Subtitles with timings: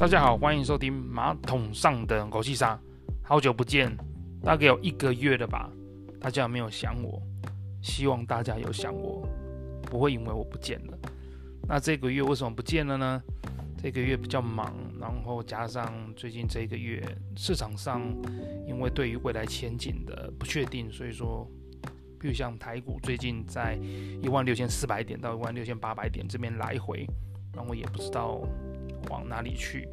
[0.00, 2.80] 大家好，欢迎收听马桶上的狗气沙。
[3.22, 3.94] 好久不见，
[4.42, 5.70] 大概有一个月了吧？
[6.18, 7.20] 大家有没有想我？
[7.82, 9.28] 希望大家有想我，
[9.82, 10.98] 不会因为我不见了。
[11.68, 13.22] 那这个月为什么不见了呢？
[13.76, 17.06] 这个月比较忙，然后加上最近这个月
[17.36, 18.00] 市场上
[18.66, 21.46] 因为对于未来前景的不确定，所以说，
[22.18, 23.78] 比如像台股最近在
[24.22, 27.06] 一万六千四百点到一万六千八百点这边来回，
[27.54, 28.40] 然后也不知道。
[29.08, 29.88] 往哪里去？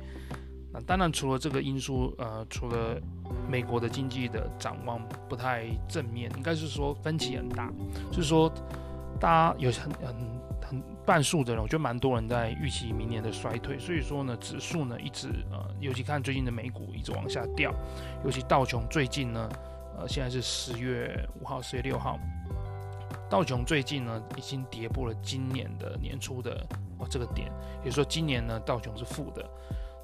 [0.74, 3.02] 那当然，除了这个因素，呃，除了
[3.50, 7.72] 美国的经济的展望不太正面，应该是说分歧很大。
[8.12, 8.52] 就是说，
[9.18, 10.16] 大家有很很
[10.62, 13.80] 很半数的人，我觉得蛮多人在预期明年的衰退。
[13.80, 17.74] 所以说呢，指数呢一直呃，尤其看最近的美股一直往下掉，
[18.26, 19.50] 尤其道琼最近呢，
[19.98, 22.20] 呃，现在是十月五号、十月六号，
[23.30, 26.68] 道琼最近呢已经跌破了今年的年初的。
[27.00, 27.52] 哦，这个点，
[27.84, 29.50] 也说今年呢道琼是负的，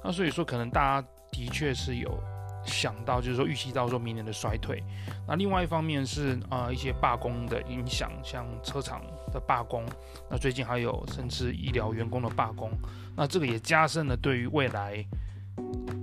[0.02, 2.18] 那所以说可能大家的确是有
[2.64, 4.82] 想到，就是说预期到说明年的衰退。
[5.26, 9.02] 那另外一方面是啊、一些罢工的影响，像车厂
[9.32, 9.84] 的罢工，
[10.30, 12.70] 那最近还有甚至医疗员工的罢工，
[13.16, 15.04] 那这个也加深了对于未来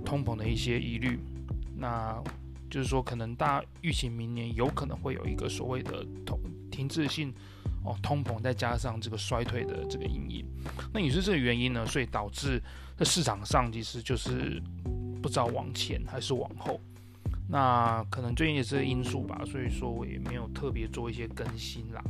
[0.04, 1.18] 通膨的一些疑虑。
[1.76, 2.22] 那
[2.70, 6.38] 就是说可能大家预期明年有可能会有一个所谓的通
[6.70, 7.34] 停滞性。
[7.84, 10.46] 哦，通膨再加上这个衰退的这个阴影，
[10.92, 12.62] 那也是这个原因呢，所以导致
[12.96, 14.62] 在市场上其实就是
[15.20, 16.80] 不知道往前还是往后。
[17.48, 22.00] 那可能最近也是因素吧，所以说我也没有特别做一些更新啦。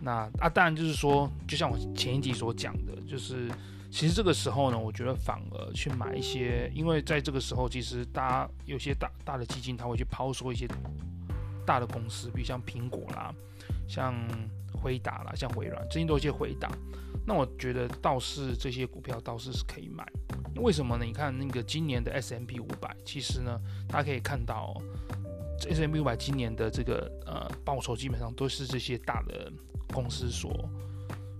[0.00, 3.48] 那啊，当然就是说，就像我前一集所讲的，就是
[3.90, 10.68] 其实这个时候呢，我觉得反而去买一些，因为在这个时候，其实大家有些大大的基金，他会去抛售一些
[11.64, 13.32] 大的公司，比如像苹果啦，
[13.88, 14.12] 像。
[14.86, 16.70] 回答了，像微软最近都有一些回答，
[17.26, 20.06] 那我觉得倒是这些股票倒是是可以买，
[20.54, 21.04] 为什么呢？
[21.04, 24.82] 你看那个今年的 S M P 五百，其实呢，大家可以看到、哦、
[25.68, 29.50] S&P 五百今年的这个呃报酬基本上都是这些大的
[29.92, 30.68] 公司所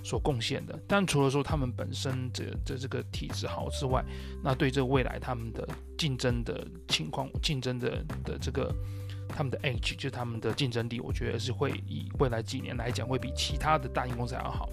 [0.03, 0.76] 所贡献的。
[0.88, 4.04] 但除了说他们本身这这这个体质好之外，
[4.42, 8.75] 那对这未来他们的竞争的情况、竞争的的这个。
[9.36, 14.70] 他们的 edge 就是他们的竞争力，我觉得是会以未来几年来讲，会比其他的大型公司还要好。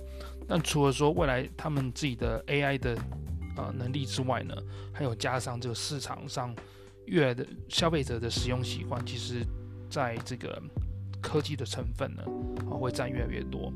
[0.48, 2.98] 但除了说未来他们自己的 AI 的
[3.58, 4.56] 呃能力之外呢，
[4.94, 6.56] 还有加上这个市场上
[7.08, 9.46] 越来的消费者的使用习惯，其实
[9.90, 10.64] 在这个
[11.22, 12.24] 科技的成分呢，
[12.72, 13.70] 啊会占越来越多。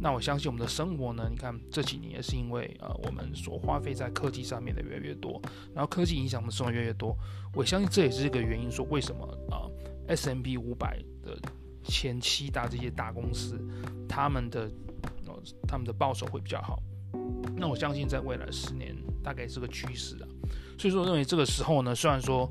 [0.00, 5.42] 那我相信我们的生活呢，你看这几年也是因为呃我们所花费在科技上面的越来越多，
[5.74, 7.16] 然后科技影响我们生活越来越多，
[7.52, 9.66] 我相信这也是这个原因，说为什么啊？
[10.10, 11.38] S&P 五百的
[11.84, 13.58] 前七大这些大公司，
[14.08, 14.70] 他们的
[15.26, 15.34] 呃
[15.66, 16.82] 他们的报酬会比较好。
[17.56, 20.26] 那我相信在未来十年大概是个趋势啊。
[20.78, 22.50] 所以说，认为这个时候呢，虽然说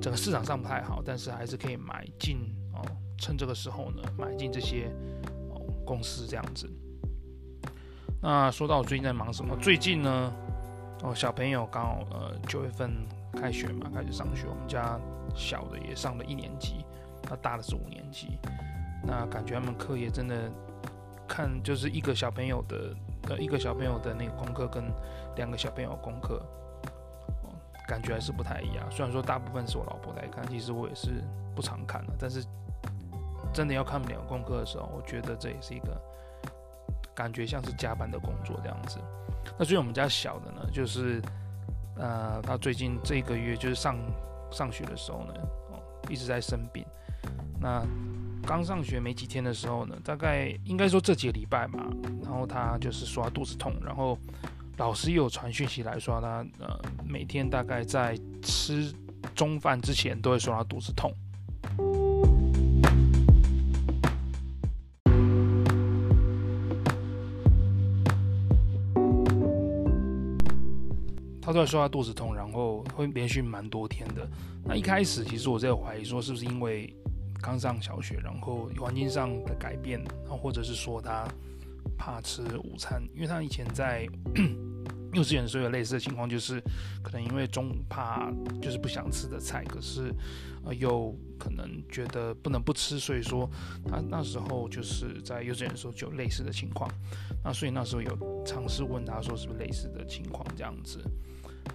[0.00, 2.38] 整个市场上不太好，但是还是可以买进
[2.74, 2.84] 哦。
[3.18, 4.90] 趁这个时候呢，买进这些
[5.50, 6.70] 哦公司这样子。
[8.22, 9.56] 那说到我最近在忙什么？
[9.60, 10.32] 最近呢，
[11.02, 12.90] 哦小朋友刚好呃九月份
[13.32, 15.00] 开学嘛，开始上学，我们家
[15.34, 16.84] 小的也上了一年级。
[17.30, 18.36] 他大的是五年级，
[19.06, 20.50] 那感觉他们课业真的
[21.28, 22.96] 看就是一个小朋友的
[23.28, 24.92] 呃一个小朋友的那个功课跟
[25.36, 26.44] 两个小朋友功课，
[27.44, 27.54] 哦，
[27.86, 28.84] 感觉还是不太一样。
[28.90, 31.22] 虽然说大部分是我老婆在看，其实我也是
[31.54, 32.44] 不常看的，但是
[33.54, 35.96] 真的要看两个功课的时候，我觉得这也是一个
[37.14, 38.98] 感觉像是加班的工作这样子。
[39.56, 41.22] 那所以我们家小的呢，就是
[41.94, 43.96] 呃他最近这个月就是上
[44.50, 45.34] 上学的时候呢，
[45.70, 46.84] 哦一直在生病。
[47.62, 47.86] 那
[48.42, 51.86] 刚上学没几天的时候呢，大概应该说这几个礼拜吧，
[52.22, 54.18] 然后他就是说他肚子痛，然后
[54.78, 58.90] 老师又有传讯息来说他呃每天大概在吃
[59.34, 61.14] 中饭之前都会说他肚子痛，
[71.42, 74.26] 他都在说他肚子痛，然后会连续蛮多天的。
[74.64, 76.90] 那一开始其实我在怀疑说是不是因为。
[77.40, 81.26] 刚上小学，然后环境上的改变，然后或者是说他
[81.96, 84.06] 怕吃午餐，因为他以前在
[85.12, 86.62] 幼稚园的时候有类似的情况，就是
[87.02, 88.30] 可能因为中午怕
[88.62, 90.14] 就是不想吃的菜，可是
[90.64, 93.50] 呃又可能觉得不能不吃，所以说
[93.88, 96.88] 他那时候就是在幼稚园的时候就有类似的情况，
[97.42, 101.02] 那所以那时候有尝试问他说是不是类似的情况这样子，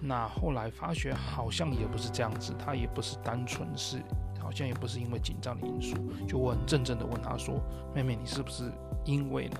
[0.00, 4.02] 那后来发觉好像也不是这样子，他也不是单纯是。
[4.38, 7.60] 好像也不是因为紧张的因素，就我很认真的问他说
[7.92, 8.70] ：“妹妹，你是不是
[9.04, 9.58] 因为呢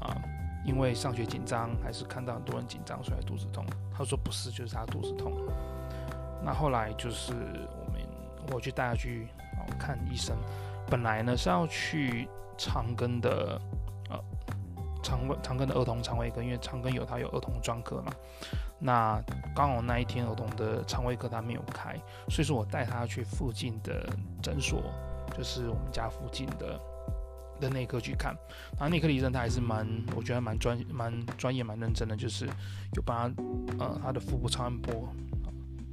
[0.00, 0.14] 啊
[0.64, 3.66] 因为上学紧张，还是看到很多人紧张，所以肚子痛？
[3.92, 5.32] 他说不是，就是他肚子痛。
[6.44, 8.00] 那后来就是我们
[8.52, 9.26] 我去带他去
[9.80, 10.36] 看医生，
[10.88, 13.60] 本来呢是要去长庚的
[14.10, 14.24] 呃
[15.02, 18.12] 长长庚的儿童肠胃科，因为长庚有他有儿童专科嘛。
[18.78, 19.20] 那
[19.54, 21.94] 刚好那一天儿童的肠胃科他没有开，
[22.28, 24.08] 所以说我带他去附近的
[24.42, 24.82] 诊所，
[25.36, 26.80] 就是我们家附近的
[27.60, 28.34] 的内科去看。
[28.72, 32.46] 然后内科医生他还是蛮，我觉得蛮专蛮专业蛮认真的，就是
[32.94, 35.08] 有帮他呃他的腹部超音波。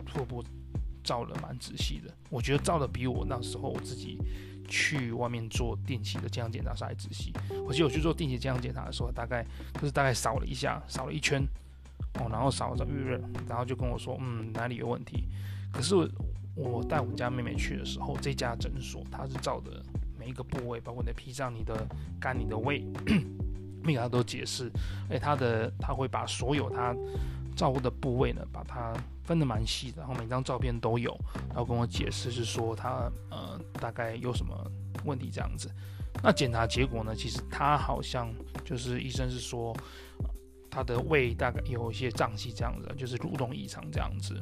[0.08, 0.44] 腹部
[1.04, 4.18] 照得蛮仔细的，我觉得照得比我那时候我自己
[4.70, 7.34] 去外面做定期的健康检查时还仔细。
[7.66, 11.44] 我记得我去做定期健康检查的时候，大概就是大概扫了一下，扫了一圈
[12.20, 15.26] 哦，然后扫了预热，然后就跟我说，嗯，哪里有问题？
[15.74, 15.96] 可是
[16.56, 19.84] 我带我家妹妹去的时候，这家诊所他是照的
[20.18, 21.88] 每一个部位，包括你的脾脏、你的
[22.20, 22.86] 肝、你的胃，
[23.84, 24.72] 每个他都解释，
[25.10, 26.96] 哎，他的他会把所有他。
[27.60, 28.94] 照的部位呢，把它
[29.26, 31.14] 分得蛮细，然后每张照片都有，
[31.50, 34.56] 然后跟我解释是说他呃大概有什么
[35.04, 35.70] 问题这样子。
[36.24, 38.34] 那检查结果呢，其实他好像
[38.64, 39.76] 就是医生是说
[40.72, 44.42] 他的胃大概有一些胀气这样子，就是蠕动异常这样子。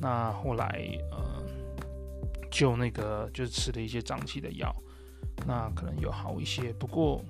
[0.00, 0.66] 那后来
[1.12, 1.44] 呃
[2.50, 4.74] 就那个就是吃了一些胀气的药，
[5.46, 6.72] 那可能有好一些。
[6.72, 7.24] 不过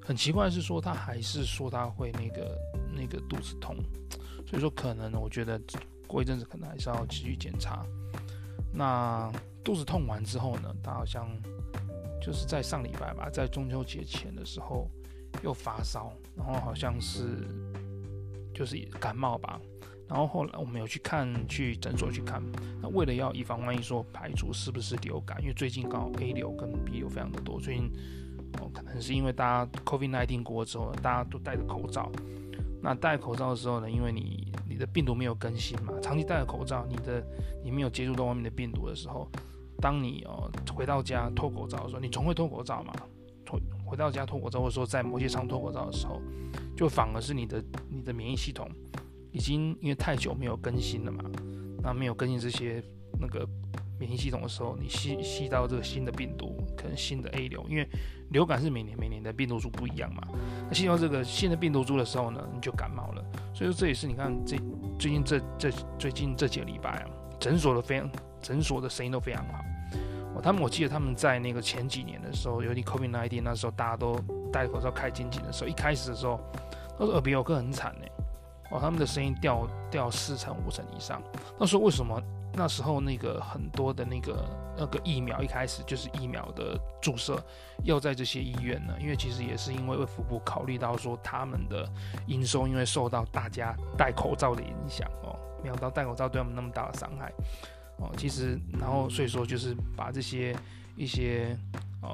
[0.00, 2.56] 很奇怪是说他还是说他会那个
[2.92, 3.76] 那个肚子痛。
[4.46, 5.60] 所以说，可能我觉得
[6.06, 7.84] 过一阵子可能还是要继续检查。
[8.72, 9.30] 那
[9.64, 11.28] 肚子痛完之后呢，他好像
[12.22, 14.88] 就是在上礼拜吧，在中秋节前的时候
[15.42, 17.46] 又发烧，然后好像是
[18.54, 19.60] 就是感冒吧。
[20.08, 22.42] 然后后来我们有去看，去诊所去看。
[22.80, 27.60] 那为了要以防万一，说排除是不是流感，因为最近刚好 A 流跟 B 流非常的多。
[27.60, 27.90] 最近
[28.58, 32.10] 哦，可能是因为大家 COVID-19 过之后，大家都戴着口罩。
[32.80, 37.26] 那戴口罩的时候呢，因为你你的病毒没有更新嘛，长期戴着口罩，你的
[37.64, 39.28] 你没有接触到外面的病毒的时候，
[39.80, 42.92] 当你哦回到家脱口罩的时候，你总会脱口罩嘛，
[43.44, 46.20] 脱回到家脱口罩，或者说在某些场脱口罩的时候，
[46.76, 48.70] 就反而是你的你的免疫系统
[49.32, 51.24] 已经因为太久没有更新了嘛，
[51.82, 52.82] 那没有更新这些
[53.20, 53.48] 那个。
[54.00, 57.88] 免疫系统的时候，你吸吸到这个新的病毒，可能新的 A 流，因为
[58.30, 60.22] 流感是每年每年的病毒株不一样嘛。
[60.68, 63.24] 那吸到这个新的病毒株的时候呢，你就感冒了。
[63.52, 64.56] 所以说这也是你看这
[65.00, 67.10] 最近这这最近这几个礼拜啊，
[67.40, 68.08] 诊所的非常
[68.40, 69.58] 诊所的生意都非常好。
[70.36, 74.16] 哦，他们我记得他们在那个前几年的时候，尤其 COVID-19 那时候大家都
[74.52, 76.38] 戴口罩开紧紧的时候，一开始的时候，
[77.00, 78.06] 那时候耳鼻喉科很惨呢。
[78.70, 81.20] 哦，他们的声音掉掉四成五成以上。
[81.58, 82.22] 那时候为什么？
[82.58, 84.44] 那时候那个很多的那个
[84.76, 87.40] 那个疫苗一开始就是疫苗的注射
[87.84, 91.88] 要在这些医院呢，因为其实也是因为卫福部考虑到说他们的
[92.26, 97.32] 营收因为受到大家戴口罩的影响哦，没想到戴口罩对他们那么大的伤害
[97.98, 100.56] 哦，其实然后所以说就是把这些
[100.96, 101.56] 一些
[102.02, 102.10] 呃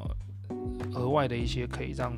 [0.93, 2.13] 额外的一些可以让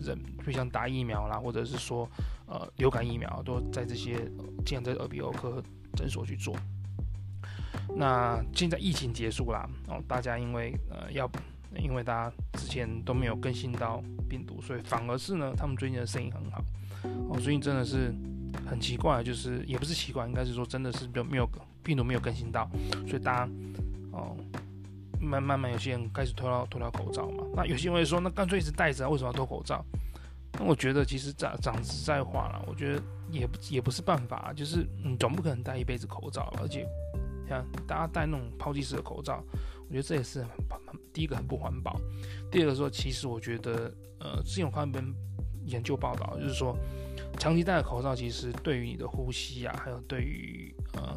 [0.00, 2.08] 人就像打疫苗啦，或者是说
[2.46, 4.28] 呃流感疫苗都在这些
[4.66, 5.62] 既然在耳鼻喉科
[5.94, 6.56] 诊所去做。
[7.96, 11.28] 那现在疫情结束啦，哦，大家因为呃要，
[11.76, 16.62] 因为大家之前都没有更新到病毒，所以反而是呢，他们最近的生意很好，
[17.28, 18.14] 哦，最近真的是
[18.66, 21.48] 很奇怪，就是也不是奇怪，应该是说真的是就没有
[21.82, 22.70] 病毒没有更新到，
[23.06, 23.52] 所以大家
[24.12, 24.36] 哦，
[25.20, 29.84] 慢慢慢有些人开始脱掉脱掉口罩嘛，那有些人会说，那干脆一直戴着，为什么要脱口罩？
[30.52, 36.86] 那我觉得其实讲讲实在话啦，我觉得也不也不是办法，就是你总不可能戴一辈子口罩，而且。
[37.48, 39.42] 像大家戴那种抛弃式的口罩，
[39.86, 40.50] 我觉得这也是很
[41.12, 41.98] 第一个很不环保。
[42.50, 45.14] 第二个说，其实我觉得，呃，之前有看一本
[45.64, 46.76] 研究报道，就是说，
[47.38, 51.16] 长期戴的口罩其实对于你的呼吸啊，还有对于呃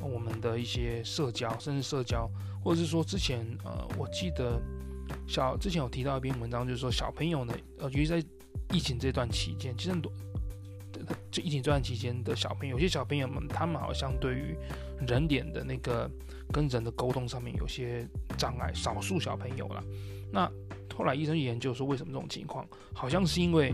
[0.00, 2.30] 我们的一些社交，甚至社交，
[2.62, 4.60] 或者是说之前呃，我记得
[5.26, 8.22] 小之前有提到一篇文章，就是说小朋友呢，呃，尤其在
[8.72, 10.12] 疫情这段期间，其实很多。
[11.30, 14.56] 这疫情这段期间的小朋友，有些小朋友们，他们好像对于
[15.06, 16.10] 人脸的那个
[16.52, 19.82] 跟人的沟通上面有些障碍，少数小朋友啦。
[20.32, 20.50] 那
[20.96, 22.66] 后来医生研究说，为什么这种情况？
[22.94, 23.72] 好像是因为，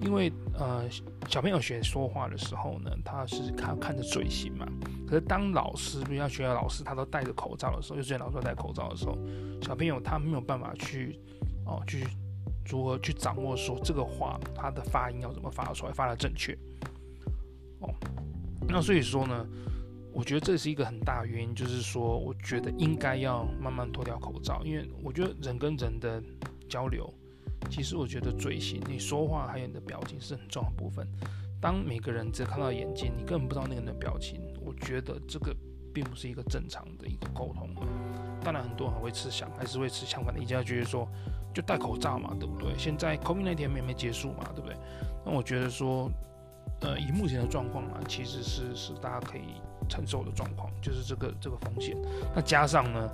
[0.00, 0.84] 因为呃，
[1.28, 4.66] 小朋友学说话的时候呢，他是看看着嘴型嘛。
[5.06, 9.16] 可是当老师，比如像学校老师，他都戴着口罩的时候，幼稚园老师戴口罩的时候，
[9.62, 11.18] 小朋友他没有办法去
[11.64, 12.04] 哦去。
[12.68, 16.52] 如何去掌握说这个话他的发音要怎么发出来，发的正确？
[17.78, 17.94] 哦，
[18.66, 19.46] 那所以说呢，
[20.16, 26.22] 我觉得这是一个很大的原因，就是说，我觉得应该要慢慢脱掉口罩，因为我觉得人跟人的
[26.70, 27.12] 交流，
[27.68, 31.06] 其实我觉得嘴型、你说话还有你的表情是很重要的部分。
[31.60, 35.54] 当每个人只看到眼睛，你根本不知道那个人的表情，我觉得这个
[35.92, 37.68] 并不是一个正常的一个沟通。
[38.42, 41.06] 当然，很多人还会吃香，还是会吃相反的意见，觉得说
[41.52, 42.72] 就戴口罩嘛，对不对？
[42.78, 44.74] 现在 COVID 那天没没结束嘛，对不对？
[45.26, 46.10] 那我觉得说，
[46.80, 51.96] 呃，以目前的状况啊，其实是是大家可以承受的状况，就是这个这个风险。
[52.34, 53.10] 那加上呢，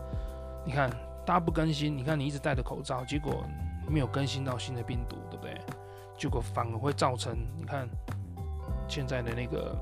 [0.64, 0.91] 你看
[1.25, 3.45] 大家不更新，你看你一直戴着口罩，结果
[3.88, 5.61] 没有更新到新的病毒，对不对？
[6.19, 7.88] 结果反而会造成你看。
[8.88, 9.75] 现在的那个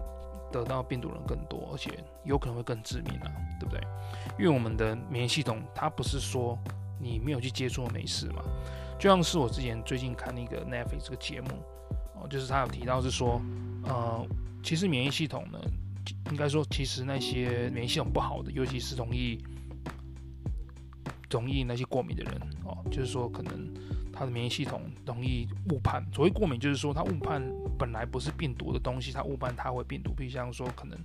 [0.52, 1.90] 得到病毒人更多，而且
[2.22, 3.80] 有可能会更致命啊，对不对？
[4.38, 6.56] 因为我们的免疫系统，它不是说
[6.96, 8.42] 你没有去接触没事嘛。
[9.00, 11.48] 就像是我之前最近看那个 Netflix 这个节目
[12.14, 13.40] 哦，就是他有提到是说，
[13.82, 14.24] 呃，
[14.62, 15.58] 其实免疫系统呢，
[16.30, 19.38] 应该说其实那些免疫系统不好的，尤其是容易
[21.30, 23.72] 容易那些过敏的人哦，就是说可能。
[24.12, 27.42] 他的免疫系统容易误判，所谓过敏就是说他误判
[27.78, 30.12] 本来不是病毒的东西，他误判它会病毒。
[30.12, 30.98] 比如像说可能，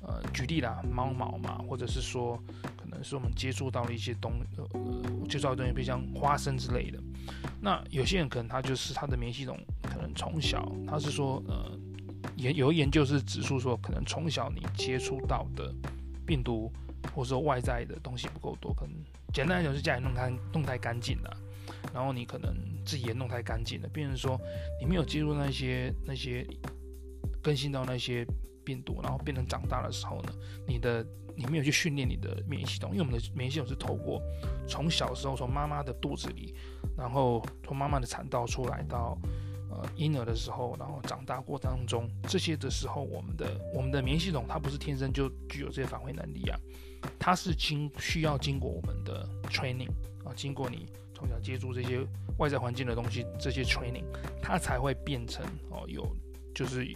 [0.00, 2.36] 呃，举例啦，猫毛嘛，或者是说
[2.76, 4.66] 可能是我们接触到了一些东，呃，
[5.28, 6.98] 接触到的东西，比如像花生之类的。
[7.60, 11.78] 那有些人可能他就是他的免疫系统可能从小他是说，呃，
[12.38, 15.74] 研有研究是指出说，可能从小你接触到的
[16.24, 16.72] 病毒
[17.14, 18.94] 或者说外在的东西不够多，可能
[19.34, 21.36] 简单来讲是家里弄太弄太干净了。
[21.92, 22.54] 然后你可能
[22.84, 24.40] 自己也弄太干净了，变成说
[24.80, 26.46] 你没有接触那些那些
[27.42, 28.26] 更新到那些
[28.64, 30.32] 病毒，然后变成长大的时候呢，
[30.66, 31.04] 你的
[31.36, 34.22] 你没有去训练你的免疫系统，因为我们的免疫系统是透过
[34.66, 36.54] 从小时候从妈妈的肚子里，
[36.96, 39.18] 然后从妈妈的产道出来到
[39.70, 46.58] 呃婴儿的时候，然后长大过程当中这些的时候，我们的我们的免疫系统它不是天生就具有这些返回能力啊，
[47.18, 49.90] 它是经需要经过我们的 training
[50.24, 50.86] 啊，经过你。
[51.14, 52.06] 从小接触这些
[52.36, 54.04] 外在环境的东西，这些 training，
[54.40, 56.06] 它才会变成哦，有
[56.54, 56.86] 就是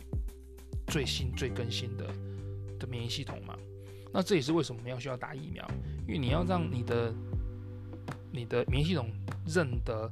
[0.87, 2.07] 最新最更新的
[2.79, 3.59] 的免疫系统嘛。
[4.13, 5.69] 那这也是为什么我们要需要打疫苗，
[6.07, 7.13] 因为你要让你的
[8.31, 9.11] 你的免疫系统
[9.45, 10.09] 认得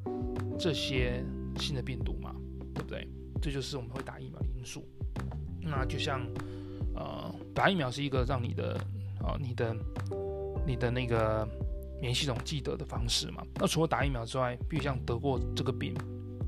[0.58, 1.24] 这些
[1.60, 2.34] 新的病毒嘛，
[2.74, 3.08] 对不对？
[3.40, 4.86] 这就是我们会打疫苗的因素。
[5.60, 6.26] 那就像
[6.94, 8.78] 呃，打疫苗是一个让你的
[9.20, 9.76] 哦，你的
[10.66, 11.48] 你的那个。
[12.00, 15.94] 免疫系统记得的方式嘛，那除了打疫苗之外，比如像得过这个病，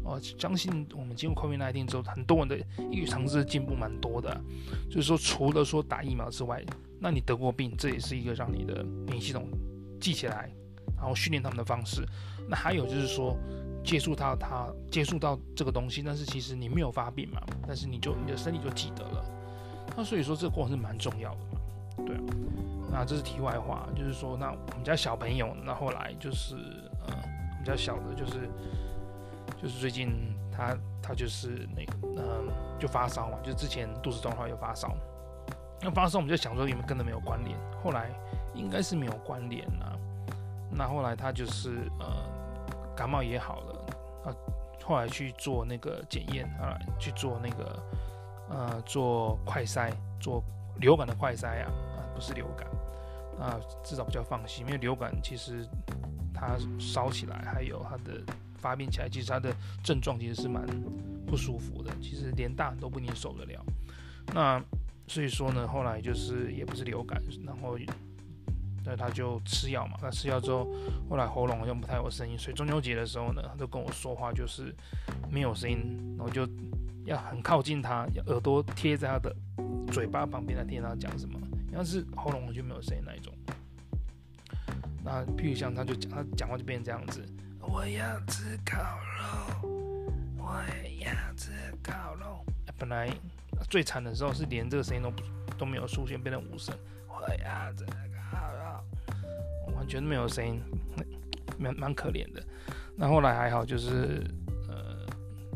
[0.03, 4.35] 哦，相信我们经过 COVID-19 之后，很多人的英语常识进步蛮多的。
[4.89, 6.65] 就是说，除了说打疫苗之外，
[6.99, 9.47] 那你得过病，这也是一个让你的免疫系统
[10.01, 10.51] 记起来，
[11.03, 12.07] 然后训练他们的方式。
[12.49, 13.37] 那还有就是说，
[13.83, 19.25] 接触到他，接触到这个东西，但是其实你没有发病嘛，但是你就你的身体就记得了。
[19.97, 22.23] 那所以说，这个过程是蛮重要的嘛，对啊。
[22.93, 26.55] 那这是题外话，就是说，那我们家小朋友，那后来就是，
[27.07, 27.13] 呃，
[27.51, 28.49] 我们家小的，就是，
[29.61, 30.13] 就是最近
[30.53, 34.95] 他他就是那个，嗯、就发烧嘛，就之前肚子痛的话有发烧，
[35.81, 38.11] 那发烧我们就想说有没有跟他没有关联，后来
[38.55, 39.97] 应该是没有关联啊。
[40.73, 42.07] 那后来他就是呃
[42.97, 43.87] 感冒也好了，
[44.25, 44.35] 啊，
[44.85, 47.83] 后来去做那个检验啊，去做那个
[48.49, 50.43] 呃做快筛，做
[50.81, 52.67] 流感的快筛啊，啊不是流感。
[53.41, 55.67] 啊，至少比较放心，因为流感其实
[56.33, 58.23] 它烧起来，还有它的
[58.59, 59.53] 发病起来，其实它的
[59.83, 60.63] 症状其实是蛮
[61.27, 63.65] 不舒服的，其实连大人都不一定受得了。
[64.35, 64.63] 那
[65.09, 67.77] 所以说呢，后来就是也不是流感，然后
[68.85, 70.67] 那他就吃药嘛，那吃药之后，
[71.09, 74.75] 后来喉咙好像不太有声音，所以中秋节的时候呢，他就跟我说话就是
[75.31, 76.49] 没有声音，然后就
[77.05, 79.35] 要很靠近他，耳朵贴在他的
[79.93, 81.39] 嘴巴旁边来听他讲什么。
[81.73, 83.33] 要是喉咙完全没有声音那一种，
[85.03, 87.25] 那譬如像他就讲，他讲话就变成这样子。
[87.61, 88.77] 我要吃烤
[89.17, 89.71] 肉，
[90.37, 91.51] 我也要吃
[91.83, 92.45] 烤肉。
[92.79, 93.09] 本来
[93.71, 95.11] 最惨的时候是连这个声音都
[95.57, 96.77] 都没有出现，变成无声。
[97.09, 98.72] 我要吃烤肉，
[99.83, 100.63] 完全没有声音，
[101.59, 102.41] 蛮蛮可怜的。
[102.97, 104.25] 那后来还好，就是
[104.69, 105.05] 呃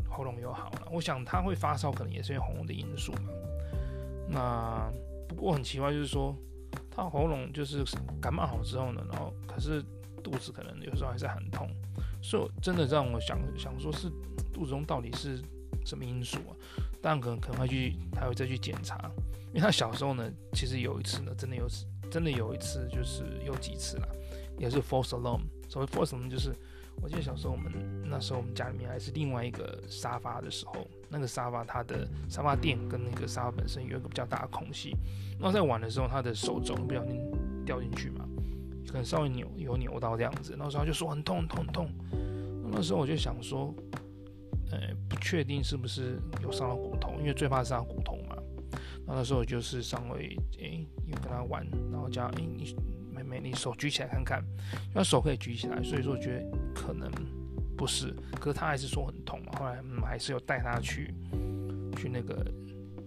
[0.09, 0.89] 喉咙又好了。
[0.91, 3.29] 我想他会发烧，可能也是因为喉咙的因素嘛。
[4.29, 4.91] 那。
[5.29, 6.35] 不过很奇怪，就是说
[6.89, 7.83] 他喉咙就是
[8.19, 9.83] 感冒好之后呢，然后可是
[10.23, 11.69] 肚子可能有时候还是很痛，
[12.23, 14.09] 所以真的让我想想说，是
[14.53, 15.39] 肚子中到底是
[15.85, 16.55] 什么因素啊？
[17.01, 19.11] 但可能可能会去，他会再去检查，
[19.49, 21.67] 因为他小时候呢，其实有一次呢，真的有
[22.09, 24.07] 真的有一次，就是有几次啦，
[24.57, 25.41] 也是 false alarm。
[25.69, 26.53] 所谓 false alarm 就是。
[26.99, 27.71] 我记得小时候，我们
[28.09, 34.95] 那时候我们家里面还是另外一个沙发的时候，那个沙发它的沙发垫跟那个沙发本身有一个比较大的空隙，
[35.39, 37.21] 然后在玩的时候，他的手肘不小心
[37.63, 38.27] 掉进去嘛，
[38.87, 41.91] 可能稍微扭有扭到这样子，然后他就说很痛很痛很痛，
[42.71, 43.71] 那时候我就想说，
[44.71, 48.17] 呃，不确定是不是有伤到骨头，因为最怕是伤骨头。
[49.07, 52.75] 然后那时候我就是稍微诶，又跟他玩，然后叫诶，你
[53.09, 54.43] 妹妹，你手举起来看看，
[54.89, 57.09] 因为手可以举起来，所以说我觉得可能
[57.77, 59.53] 不是，可是他还是说很痛嘛。
[59.57, 61.13] 后来嗯，还是有带他去
[61.95, 62.51] 去那个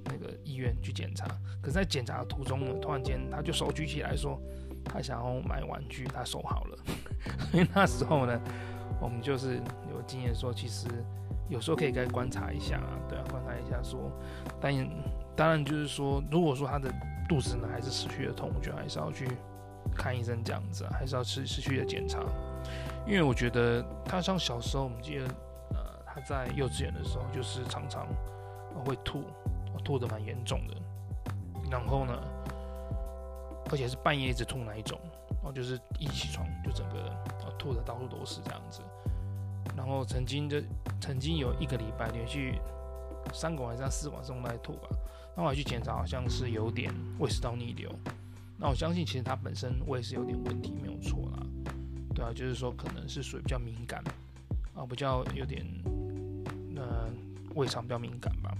[0.06, 1.26] 那个医院去检查。
[1.60, 4.40] 可是，在检查的途中呢，突然间他就手举起来说，
[4.82, 6.78] 他想要买玩具，他手好了。
[7.52, 8.40] 所以那时候呢，
[9.02, 9.56] 我们就是
[9.90, 10.88] 有经验说，其实
[11.50, 14.10] 有时候可以该观察一下啊，对啊，观察一下说，
[14.58, 14.74] 但。
[15.36, 16.92] 当然，就是说，如果说他的
[17.28, 19.28] 肚子呢还是持续的痛，我觉得还是要去
[19.94, 22.18] 看医生这样子，还是要持持续的检查。
[23.06, 25.24] 因为我觉得他像小时候，我们记得，
[25.70, 28.06] 呃，他在幼稚园的时候，就是常常
[28.84, 29.24] 会吐，
[29.84, 30.76] 吐得蛮严重的。
[31.70, 32.12] 然后呢，
[33.70, 34.98] 而且是半夜一直吐那一种，
[35.30, 37.10] 然后就是一起床就整个
[37.58, 38.82] 吐得到处都是这样子。
[39.76, 40.62] 然后曾经的
[41.00, 42.60] 曾经有一个礼拜连续
[43.32, 44.88] 三个晚上、四晚上都在吐吧。
[45.36, 47.90] 那我去检查，好像是有点胃食道逆流。
[48.58, 51.46] 那我相信，其实他本身胃是有点问题，没有错啦。
[52.14, 54.02] 对啊，就是说可能是属于比较敏感
[54.74, 55.64] 啊，比较有点
[56.76, 57.08] 呃
[57.54, 58.52] 胃肠比较敏感吧。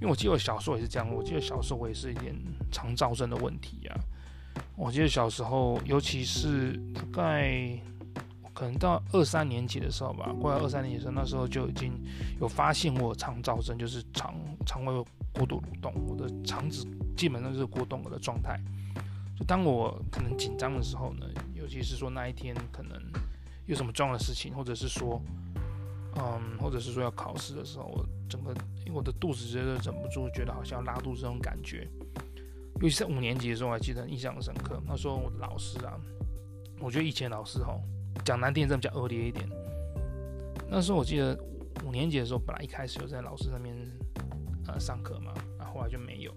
[0.00, 2.34] 因为我记得我小时候也是这样，我记得小时候我也是一点
[2.70, 3.96] 肠燥症的问题啊。
[4.76, 7.78] 我记得小时候，尤其是大概
[8.60, 11.92] 可能到二三年级的时候吧，过了二三年级的时候，那时候就已经
[12.38, 14.34] 有发现我肠躁症，就是肠
[14.66, 15.04] 肠胃。
[15.32, 16.84] 过度蠕动，我的肠子
[17.16, 18.60] 基本上是过动的状态。
[19.38, 23.00] 就当我可能紧张的时候呢，尤其是说那一天可能
[23.66, 25.22] 有什么重要的事情，或者是说，
[26.16, 28.52] 嗯，或者是说要考试的时候，我整个
[28.84, 31.88] 因为我的肚子觉得忍不住，觉得好像要拉肚子这种感觉。
[32.80, 34.82] 尤其是五年级的时候，我还记得印象很深刻。
[34.84, 35.94] 那时候我的老师啊，
[36.80, 37.80] 我觉得以前老师吼
[38.24, 39.48] 讲难听，真的比较恶劣一点。
[40.68, 41.38] 那时候我记得
[41.84, 43.76] 五年级的时候，本来一开始就在老师那边。
[44.68, 46.32] 呃，上课嘛，然后后来就没有。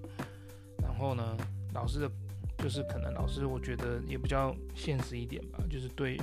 [0.81, 1.37] 然后呢，
[1.75, 2.11] 老师的，
[2.57, 6.19] 就是可能老师我觉得也比较现实一点吧，就是对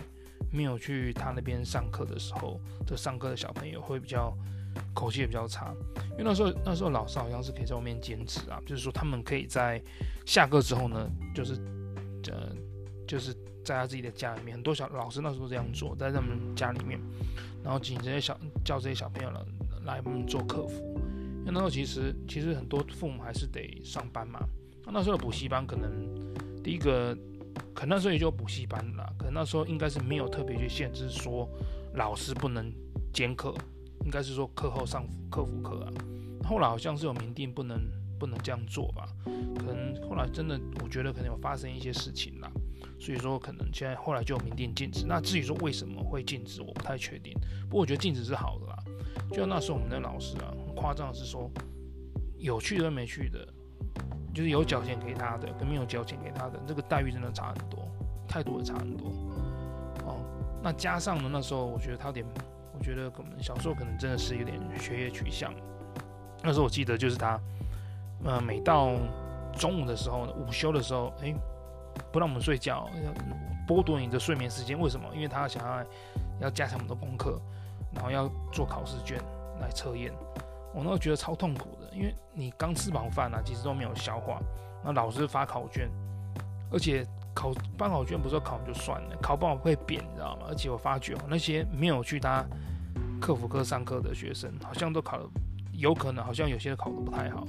[0.50, 4.37] 没有去他那边上课的时候，这上课的小朋友会比较
[4.92, 5.72] 口气也比较差。
[6.12, 9.80] 因为那时候那时候老师好像是可以在外面兼职啊，就是说他们可以在
[10.26, 11.54] 下课之后呢，就是
[12.32, 12.50] 呃，
[13.06, 13.32] 就是
[13.70, 16.98] 在他自己的家里面，很多小老师那时候这样做，在他们家里面，
[17.62, 19.40] 然后请这些小叫这些小朋友来
[19.85, 20.83] 来做客服。
[21.42, 24.40] 因为那时候其实其实很多父母还是得上班嘛。
[24.92, 25.88] 那时候的补习班可能
[26.64, 27.16] 第一个，
[27.72, 29.09] 可能那时候也就补习班啦。
[29.16, 31.48] 可能那时候应该是没有特别去限制说
[31.94, 32.72] 老师不能
[33.12, 33.54] 兼课，
[34.04, 35.92] 应该是说课后上课辅课啊。
[36.42, 37.80] 后来好像是有明定不能
[38.18, 39.06] 不能这样做吧。
[39.56, 42.50] 可能后来真的我觉得可能有发生一些事情啦，
[43.00, 45.06] 所以说可能现在后来就明定禁止。
[45.06, 47.32] 那至于说为什么会禁止，我不太确定。
[47.62, 48.76] 不过我觉得禁止是好的啦。
[49.30, 50.54] 就像那时候我们的老师啊。
[50.66, 51.50] 很夸张的是说，
[52.38, 53.46] 有去的跟没去的，
[54.32, 57.86] 就是有缴钱给他的跟没有缴钱给他的，这个待遇真的差很多，
[58.26, 59.08] 态度也差很多。
[60.06, 60.24] 哦，
[60.62, 62.26] 那加上呢，那时候我觉得他有点，
[62.72, 65.52] 我觉得可能小时候可能真的是有点学业取向。
[66.42, 67.38] 那时候我记得就是他，
[68.24, 68.92] 呃，每到
[69.58, 71.34] 中午的时候呢，午休的时候，诶，
[72.12, 73.12] 不让我们睡觉，要
[73.66, 74.78] 剥夺你的睡眠时间。
[74.78, 75.08] 为什么？
[75.14, 75.84] 因为他想要
[76.42, 77.40] 要加强我们的功课，
[77.92, 79.18] 然后要做考试卷
[79.60, 80.12] 来测验。
[80.72, 84.40] 我那时候觉得超痛苦的，因为你刚吃饱饭啊，其实都没有消化。
[84.84, 85.90] 那老师发考卷，
[86.70, 90.46] 而且考发考卷不是说考就算了，考不好会扁，你知道吗？
[90.48, 92.44] 而且我发觉哦那些没有去他
[93.20, 95.28] 客服课上课的学生，好像都考的，
[95.72, 97.44] 有可能好像有些考的不太好。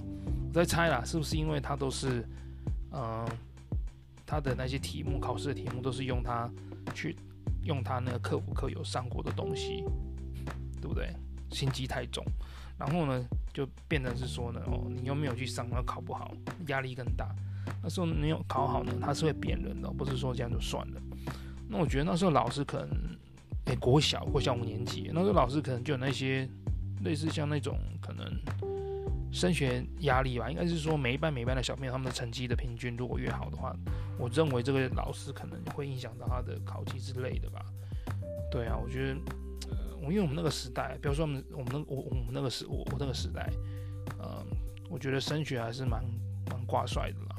[0.49, 2.27] 我在猜啦，是不是因为他都是，
[2.91, 3.25] 嗯、
[4.31, 6.49] 他的那些题目考试的题目都是用他
[6.95, 7.17] 去
[7.65, 9.83] 用他那个课辅课有上过的东西，
[10.79, 11.13] 对不对？
[11.49, 12.23] 心机太重。
[12.79, 16.33] 然后呢，就变成是说呢，哦，你又没有去上，然后考不好，
[16.67, 17.27] 压力更大。
[17.83, 21.01] 那时候你有考好呢，他是会贬人的，不是说这样就算了。
[21.67, 22.89] 那我觉得那时候老师可能，
[23.65, 26.49] 诶，国小国小五年级，那时候老师可能就有那些
[27.03, 28.25] 类似像那种可能
[29.31, 33.75] 升学压力吧，应该是说每一班每一班的小朋友他们的成绩的平均如果越好的话，
[34.17, 37.65] 我认为这个老师可能会影响到他的考绩之类的吧。
[38.51, 39.17] 对啊，我觉得。
[39.69, 43.49] 呃，我因为我们那个时代，比如说我们我们那我我们那个时我我那个时代，
[44.19, 44.45] 嗯，
[44.89, 46.03] 我觉得升学还是蛮
[46.49, 47.35] 蛮挂帅的啦，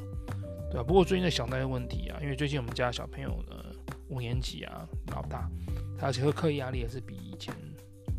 [0.71, 0.83] 对啊。
[0.83, 3.57] 不过最近在想那个问题啊，因为最近我们家小朋友呢
[4.09, 5.51] 五年级啊，老大，
[5.99, 7.55] 他其实课业压力也是比以前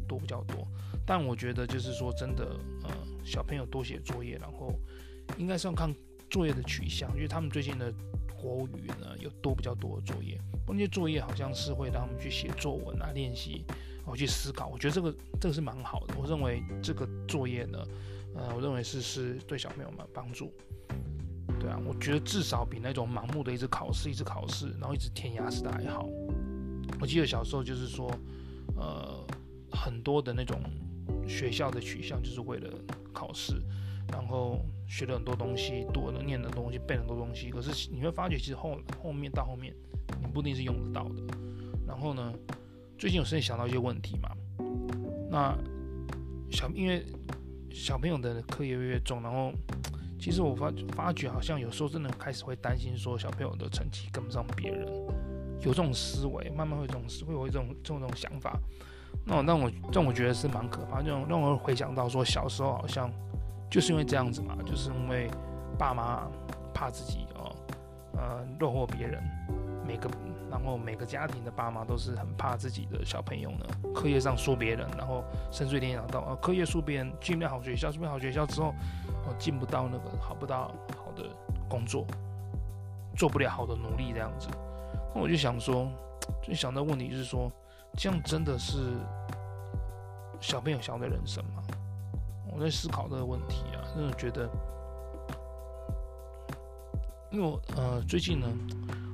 [0.07, 0.67] 多比较多。
[1.07, 2.45] 但我觉得就是说真的，
[2.83, 2.89] 呃、
[3.23, 4.73] 小朋友多写作业，然后
[5.37, 5.93] 应该是要看
[6.29, 7.93] 作业的取向，因为他们最近的
[8.41, 13.63] 国语呢有多比较多的作业，那些作业好像是会让他们去写作文啊，练习，
[13.99, 14.67] 然后去思考。
[14.67, 16.15] 我觉得这个这个是蛮好的。
[16.17, 17.79] 我认为这个作业呢，
[18.35, 20.51] 呃，我认为是是对小朋友们帮助。
[21.59, 26.09] 对啊，我觉得至少比那种盲目的一直考试、一直考试，然后一直填鸭式的还好。
[26.99, 28.11] 我记得小时候就是说，
[28.75, 29.25] 呃，
[29.71, 30.59] 很多的那种
[31.25, 32.69] 学校的取向就是为了
[33.13, 33.61] 考试，
[34.11, 34.59] 然后。
[34.85, 37.49] 学了很多东西，读了念的东西，背了很多东西。
[37.49, 39.73] 可是你会发觉，其实后后面到后面，
[40.21, 41.23] 你不一定是用得到的。
[41.87, 42.31] 然后呢，
[42.95, 44.29] 最近有时间想到一些问题嘛。
[45.31, 45.57] 那
[46.51, 47.03] 小因为
[47.71, 49.51] 小朋友的课业越越重，然后
[50.19, 54.85] 其实我发发觉好像有时候真的开始会担心说小朋友的成绩跟不上别人，
[55.61, 58.59] 有这种思维，慢慢会这种会有一种这种想法。
[59.25, 63.11] 那让我让我觉得是蛮可怕，这种让我回想到说小时候好像。
[63.69, 65.27] 就是因为这样子嘛，就是因为
[65.79, 66.27] 爸妈
[66.75, 67.55] 怕自己哦，
[68.15, 69.19] 呃，落后别人，
[69.83, 70.07] 每个
[70.47, 78.75] 然后每个家庭的爸妈都是很怕自己的小朋友呢，课业上输别人，然后甚至联想到啊，课业输别人，进不了好学校，进不了好学校之后，
[79.25, 81.23] 哦，进不到那个好不到好的
[81.67, 82.05] 工作，
[83.17, 84.49] 做不了好的努力这样子，
[85.15, 85.87] 那我就想说，
[86.43, 87.51] 就想到问题就是说，
[87.97, 88.77] 这样真的是
[90.41, 91.63] 小朋友想要的人生吗？
[92.51, 94.49] 我在思考这个问题啊，真的觉得，
[97.31, 98.47] 因为我呃最近呢，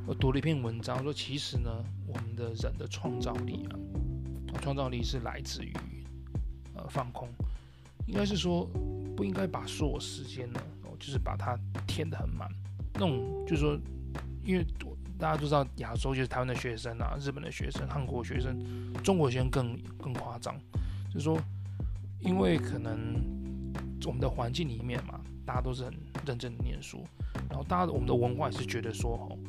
[0.08, 1.70] 我读了一篇文章，说其实呢，
[2.08, 3.76] 我们的人的创造力啊，
[4.62, 5.74] 创造力是来自于
[6.74, 7.30] 呃放空，
[8.08, 8.66] 应该是说
[9.16, 10.60] 不应该把所有时间呢，
[10.98, 12.50] 就是把它填得很满，
[12.94, 13.78] 那种就是说，
[14.44, 14.66] 因为
[15.20, 18.58] 大家都知道亚洲就是台湾的学生啊，日本的学生、韩国学生、
[19.04, 20.56] 中国学生更更夸张，
[21.14, 21.38] 就是说。
[22.22, 23.16] 因为可能
[24.06, 25.94] 我们的环境里面嘛，大家都是很
[26.26, 27.02] 认真的念书，
[27.50, 29.40] 然后大家我们的文化也是觉得说，哦，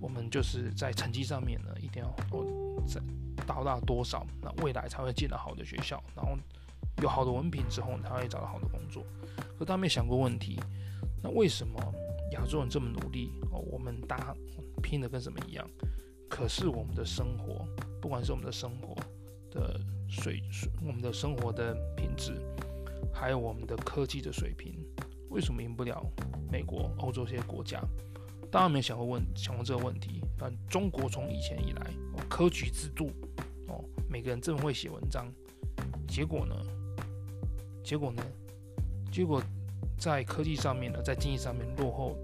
[0.00, 3.00] 我们就是在成绩上面呢，一定要哦，在
[3.44, 6.38] 达到多少，那未来才会进到好的学校，然后
[7.02, 9.04] 有好的文凭之后，才会找到好的工作。
[9.58, 10.60] 可大家没想过问题，
[11.20, 11.80] 那为什么
[12.32, 14.34] 亚洲人这么努力哦，我们大
[14.82, 15.66] 拼的跟什么一样，
[16.28, 17.66] 可是我们的生活，
[18.00, 18.94] 不管是我们的生活
[19.50, 19.80] 的。
[20.14, 22.34] 水水，我们的生活的品质，
[23.14, 24.74] 还有我们的科技的水平，
[25.30, 26.04] 为什么赢不了
[26.50, 27.82] 美国、欧洲这些国家？
[28.50, 30.20] 当然没有想过问，想过这个问题。
[30.36, 31.90] 但中国从以前以来，
[32.28, 33.10] 科举制度，
[33.68, 35.32] 哦，每个人这么会写文章，
[36.06, 36.54] 结果呢？
[37.82, 38.22] 结果呢？
[39.10, 39.42] 结果
[40.02, 42.16] 在科技上面呢，在经济上面落后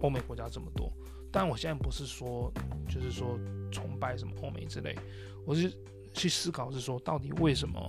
[0.00, 0.90] 欧美国家这么多。
[1.30, 2.52] 但我现在不是说，
[2.88, 3.38] 就是说
[3.70, 4.96] 崇拜什么欧美之类，
[5.44, 5.72] 我是。
[6.12, 7.80] 去思考是说，到底为什么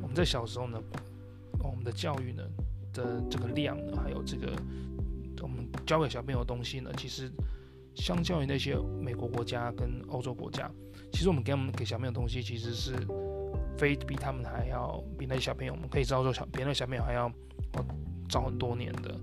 [0.00, 0.82] 我们在小时候呢，
[1.62, 2.42] 我们的教育呢
[2.90, 4.50] 的这个量呢，还有这个
[5.42, 7.30] 我们教给小朋友的东西呢，其实
[7.94, 10.70] 相较于那些美国国家跟欧洲国家，
[11.12, 12.94] 其实我们给我们给小朋友东西，其实是
[13.76, 17.30] 非比他们还要比那些小朋友，我们可以知道说小别的小朋友还要
[18.28, 19.18] 早很多年的，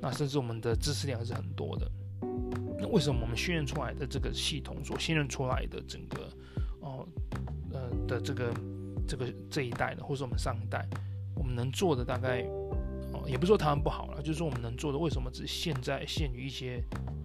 [0.00, 1.90] 那甚至我们的知识量还是很多的。
[2.78, 6.28] 那为什么我们训练出来的这个系统所训练出来的整个
[6.80, 7.06] 哦，
[7.72, 8.54] 呃的这个
[9.08, 10.86] 这个这一代的，或者我们上一代，
[11.34, 12.42] 我们能做的大概，
[13.12, 16.82] 哦，也不是说台湾不好了，就是说我们能做的，为什么只现在限于一些，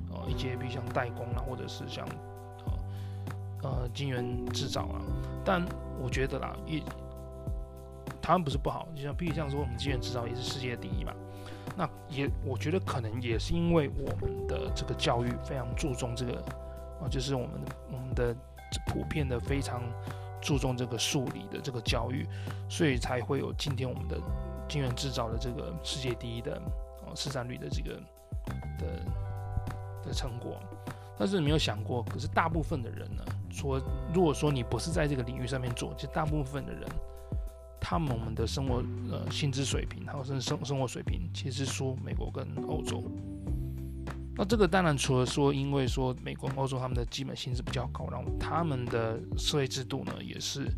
[0.09, 2.07] 呃，一些比如像代工啊，或者是像，
[3.63, 5.01] 呃，呃，晶圆制造啊。
[5.43, 5.65] 但
[6.01, 6.81] 我觉得啦，一
[8.31, 11.13] 台湾不是不好，就像比如像说我们晶圆制造也是世界第一嘛。
[11.75, 16.41] 那也我觉得可能也是因为我们的这个教育非常注重这个，
[17.01, 18.33] 啊，就是我们的我们的。
[18.87, 19.83] 普遍的非常
[20.41, 22.25] 注重这个数理的这个教育，
[22.69, 24.17] 所以才会有今天我们的
[24.69, 26.55] 晶圆制造的这个世界第一的
[27.01, 28.01] 啊市占率的这个
[28.79, 30.57] 的的成果。
[31.19, 33.77] 但是你没有想过，可是大部分的人呢，说
[34.13, 36.87] 如果说你不是在这个领域上面做，其实大部分的人，
[37.91, 43.03] 他们我们的生活呃薪资水平还有甚至生生活水平，其实输美国跟欧洲。
[44.33, 50.71] 那这个当然除了说，因为说美国、欧洲他们的基本薪资比较高，然后他们的社会制度呢也是，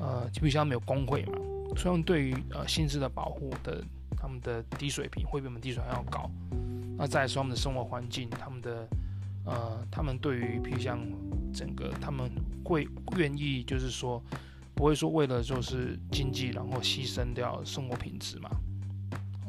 [0.00, 1.34] 呃，就比如像没有工会嘛，
[1.76, 3.84] 所以对于呃薪资的保护的，
[4.16, 6.30] 他们的低水平会比我们低水平要高。
[6.96, 8.88] 那再说他们的生活环境，他们的
[9.44, 10.98] 呃，他们对于比如像
[11.52, 12.30] 整个他们
[12.64, 12.88] 会
[13.18, 14.22] 愿意就是说
[14.76, 18.50] 不会说为了就是经济然后牺牲掉生活品质嘛。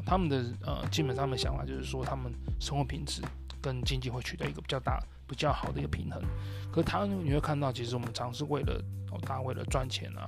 [0.06, 3.22] 他们的呃，基本上的想法就是说，他们生活品质
[3.62, 6.24] 跟经济会取得一个比较大、比较好的一个平衡。
[6.72, 10.26] 可是他你会看到，其实我们常是为了哦，大家为了赚钱啊，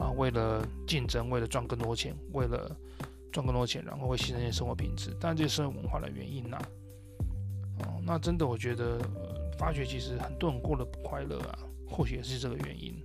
[0.00, 2.74] 啊，为了竞争，为了赚更多钱，为了
[3.30, 5.14] 赚更多钱，然后会牺牲一些生活品质。
[5.20, 6.58] 但这是文化的原因呐、
[7.80, 12.98] 哦，那真的我觉得、呃、发觉其实很多人过得不快乐啊，或许也是这个原因。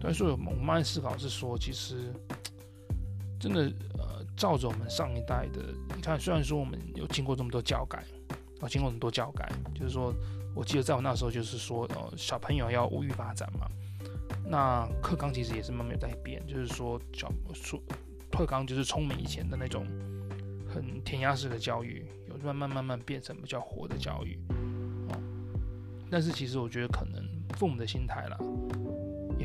[0.00, 2.12] 所以说，我们慢慢思考是说，其实
[3.40, 5.62] 真的呃，照着我们上一代的，
[5.96, 8.04] 你看，虽然说我们有经过这么多教改，
[8.60, 10.14] 啊，经过很多教改，就是说，
[10.54, 13.66] 我记得在我那时候就是说，呃，小朋友要无语发展嘛。
[14.46, 17.80] 那课纲其实也是慢慢在变，就是说，教说
[18.30, 19.86] 课纲就是聪明以前的那种
[20.68, 24.38] 很填鸭式的教育，有慢慢慢慢变成比较活的教育。
[25.08, 25.16] 哦，
[26.10, 27.26] 但是其实我觉得可能
[27.56, 28.38] 父母的心态啦。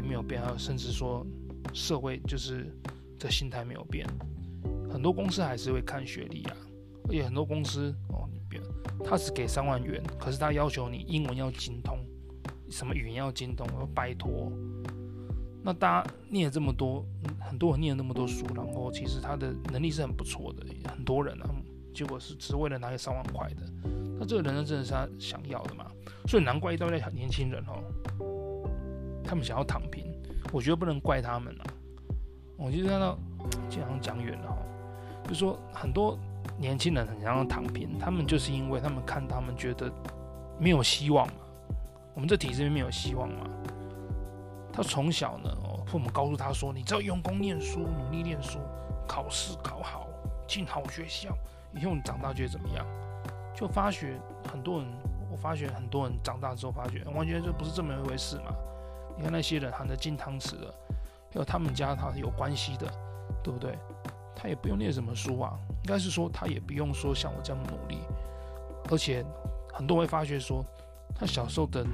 [0.10, 1.24] 没有变，还有甚至说
[1.72, 2.76] 社会就是
[3.19, 4.08] 这心态没有变，
[4.91, 6.58] 很多公司还是会看学历啊，
[7.08, 8.60] 而且很多公司哦，你别，
[9.06, 12.00] 他只给三万元，可是他要求你英文要精通，
[12.72, 14.52] 什么语言要精通，要拜托。
[15.62, 17.06] 那大家念了这么多，
[17.39, 21.54] 很多人念了那么多书，然后其实他的能力是很不错的，很多人啊，
[21.93, 23.62] 结果是只为了拿个三万块的，
[24.17, 25.86] 那这个人呢，真的是他想要的嘛？
[26.28, 27.84] 所以难怪一大堆年轻人哦。
[29.30, 30.12] 他们想要躺平，
[30.52, 31.63] 我觉得不能怪他们啊。
[32.58, 33.15] 我就看到，
[33.70, 34.58] 经常讲远了哈，
[35.28, 36.18] 就说很多
[36.58, 39.92] 年轻人很想要躺平，他们就是因为他们看他们觉得
[40.58, 41.34] 没有希望嘛。
[42.15, 43.46] 我们这体制里面没有希望嘛。
[44.74, 48.58] 他从小呢，父母告诉他说：“你只要用功念书，努力念书，
[49.08, 50.08] 考试考好，
[50.48, 51.30] 进好学校，
[51.76, 52.84] 以后你长大觉得怎么样？”
[53.54, 54.20] 就发觉
[54.52, 54.88] 很多人，
[55.32, 58.56] 我发觉很多人长大之后发觉，完全就不是这么一回事嘛。
[59.19, 60.73] 你看那些人含着金汤匙的，
[61.29, 62.89] 还有他们家他是有关系的，
[63.43, 63.77] 对不对？
[64.34, 67.97] 他也不用念什么书啊，应该是说他也不用说像我这样努力，
[68.89, 69.25] 而且
[69.73, 70.63] 很多人会发觉说，
[71.13, 71.86] 他小时候的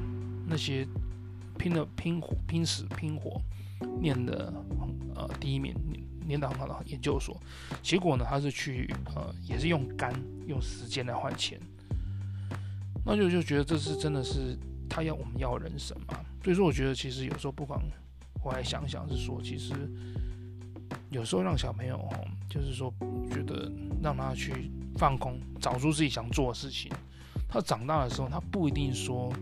[0.45, 0.87] 那些
[1.57, 3.41] 拼了拼活拼死拼活
[3.99, 4.53] 念的
[5.15, 5.73] 呃第一名，
[6.27, 7.35] 念到很好的研究所，
[7.81, 10.13] 结果呢他是去呃也是用肝
[10.45, 11.59] 用时间来换钱，
[13.03, 14.55] 那就就觉得这是真的是
[14.87, 16.19] 他要我们要人生嘛。
[16.45, 17.81] 所以说，我觉得其实有时候不管，
[18.43, 19.73] 我还想想是说，其实
[21.09, 22.93] 有时候让小朋友哦，就是说
[23.31, 26.91] 觉得让他去放空，找出自己想做的事情。
[27.49, 29.33] 他长大的时候，他不一定说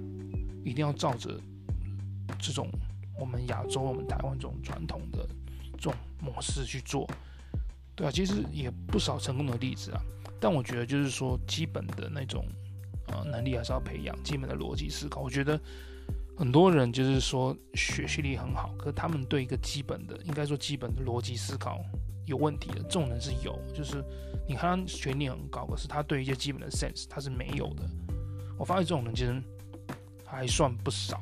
[0.64, 1.38] 一定要照着
[2.40, 2.72] 这种
[3.20, 5.28] 我们亚洲、我们台湾这种传统的
[5.74, 7.06] 这种模式去做，
[7.96, 10.02] 对啊，其实也不少成功的例子啊。
[10.40, 12.46] 但我觉得就是说，基本的那种
[13.08, 15.60] 呃能力还是要培养，基本的逻辑思考，我觉得。
[16.36, 21.80] 很多人就是说学习力很好，可是他们对一个基本的，应该说基本的逻辑思考
[22.26, 22.82] 有问题的。
[22.84, 24.04] 这种人是有，就是
[24.48, 27.84] 你看他学历很高，可是他对一些基本的 sense 他是没有的。
[28.58, 29.42] 我发现这种人其实
[30.26, 31.22] 还算不少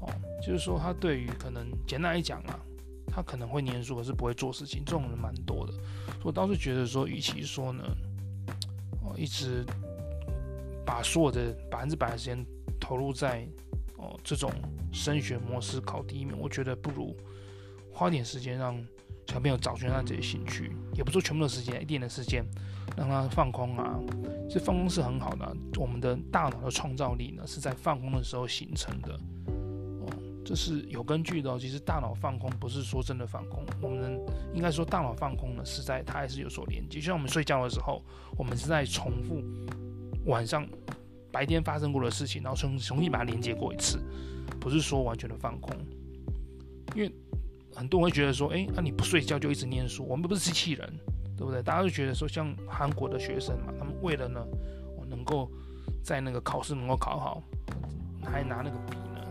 [0.00, 0.12] 哦。
[0.44, 2.60] 就是说他对于可能简单来讲啊，
[3.06, 5.72] 他可能会念书，可是不会做事情，这种人蛮多的。
[6.22, 7.82] 我倒是觉得说，与其说呢，
[9.02, 9.64] 哦，一直
[10.84, 12.44] 把所有的百分之百的时间
[12.80, 13.48] 投入在
[14.02, 14.50] 哦，这种
[14.92, 17.16] 升学模式考第一名，我觉得不如
[17.92, 18.76] 花点时间让
[19.28, 22.44] 小朋友找寻他自己的兴趣，也不说全部的时间，一点的时间
[22.96, 23.98] 让他放空啊。
[24.50, 29.14] 这放空是很好的，我们的大脑的创造力呢是在放空的时候形成的。
[30.00, 30.10] 哦，
[30.44, 31.56] 这是有根据的哦。
[31.58, 34.20] 其实大脑放空不是说真的放空，我们
[34.52, 36.98] 应该说大脑放空呢是在它还是有所连接。
[36.98, 38.02] 就像我们睡觉的时候，
[38.36, 39.40] 我们是在重复
[40.26, 40.66] 晚上。
[41.32, 43.98] 白天发生过的事情，然后重重新把它连接过一次，
[44.60, 45.74] 不是说完全的放空。
[46.94, 47.10] 因为
[47.74, 50.92] 很多人会觉得说，哎，那你不睡觉就一直念书，我们不是机器人，
[51.36, 51.62] 对不对？
[51.62, 54.44] 大家都觉得说，像韩国的学生嘛，他们为了呢，
[54.98, 55.50] 我能够
[56.04, 57.42] 在那个考试能够考好，
[58.22, 59.24] 还拿那个笔呢，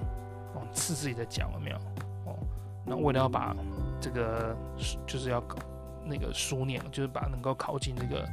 [0.56, 1.78] 哦，刺自己的脚，有没有？
[2.26, 2.40] 哦，
[2.84, 3.56] 那为了要把
[4.00, 4.58] 这个
[5.06, 5.44] 就是要
[6.04, 8.28] 那个书念，就是把能够考进这个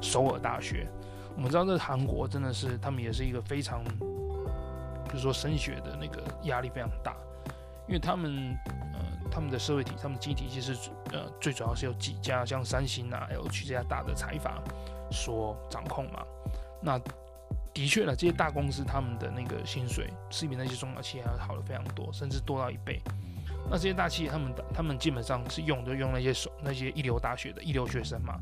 [0.00, 0.88] 首尔大学。
[1.36, 3.82] 我们知道，这韩国真的是，他们也是一个非常，
[5.06, 7.16] 就是说升学的那个压力非常大，
[7.88, 8.54] 因为他们，
[8.92, 14.62] 呃，他们的社会体，他们经济体系是，呃，最主要是由几家像三星啊，还有几家大的财阀
[15.10, 16.22] 所掌控嘛。
[16.82, 16.98] 那
[17.72, 23.00] 的确呢，这些大公司他们的那个薪水是比那些中小企业还要好的非常多，甚至多到一倍。
[23.70, 28.38] 那这些大企业，他们他们基本上是用就用那些手那些一流大学的一流学生嘛。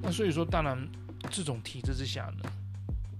[0.00, 0.88] 那所以说，当然。
[1.30, 2.50] 这种体制之下呢，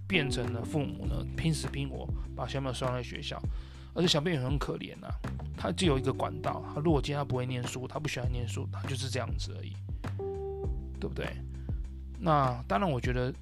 [0.06, 3.40] 变成了父母呢拼死拼活把小朋友送在学校，
[3.94, 5.08] 而且小朋友很可怜呐、
[5.56, 9.72] 他只有一个管道，他如果今天他不会念书，他不喜欢念书，他就是这样子而已，
[11.00, 11.26] 对不对？
[12.20, 13.32] 那当然，我觉得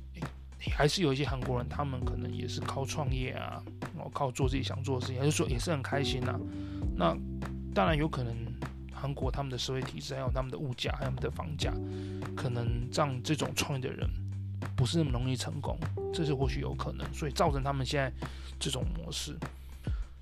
[0.75, 3.63] 还是有一些韩国人，他们可能也是靠创业啊，
[3.95, 6.39] 然后靠做自己想做的事情，还是说也是很开心呐、
[6.95, 7.17] 那
[7.75, 8.35] 当然有可能，
[8.93, 11.73] 韩国他们的社会体制，还有他们的物价，还有他们的房价，
[12.35, 14.09] 可能让这种创业的人。
[14.75, 15.79] 不是那么容易成功，
[16.13, 18.13] 这是或许有可能，所以造成他们现在
[18.59, 19.37] 这种模式。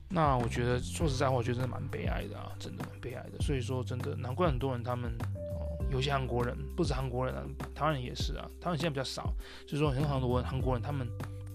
[0.09, 3.41] 那我觉得说实在话，我觉得真的蛮悲哀的啊，真的蛮悲哀的。
[3.41, 7.43] 所以说真的难怪很多人他们哦，有些韩国人不止韩国人啊，
[7.75, 11.09] 台湾人也是啊，台湾现在比较少，就是说很多韩国人他们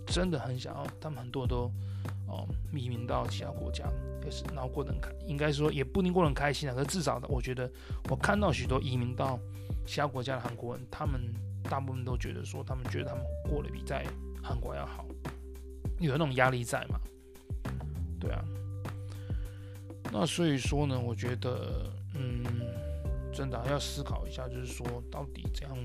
[0.08, 1.72] 真的很想要，他们很多都
[2.28, 3.86] 哦移民到其他国家，
[4.26, 7.72] 也是然后过得很开，应该说也不一定过得很开心啊，可是至少我觉得
[8.10, 9.40] 我看到许多移民到
[9.86, 11.22] 其他国家的韩国人，他们
[11.64, 14.06] 大部分都觉得说，他们觉得他们过得比在
[14.42, 15.06] 韩国要好，
[16.00, 17.00] 有那种压力在嘛。
[18.20, 18.44] 对啊，
[20.12, 22.44] 那所以说呢，我觉得，嗯，
[23.32, 25.78] 真的要思考一下，就是说，到底怎样，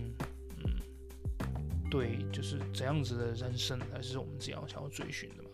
[0.65, 5.49] 嗯，对，就是怎样子的人生才是我们自己要想要追寻的嘛。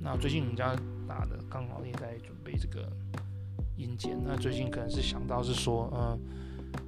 [0.00, 0.74] 那最近我们家
[1.06, 2.90] 打的刚好也在准备这个
[3.76, 6.18] 英检，那最近可能是想到是说，嗯，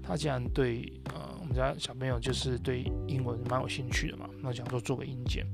[0.03, 5.47] 他既然对，呃，我们家小朋友就是对英文蛮有兴趣的嘛，那想说做个英检。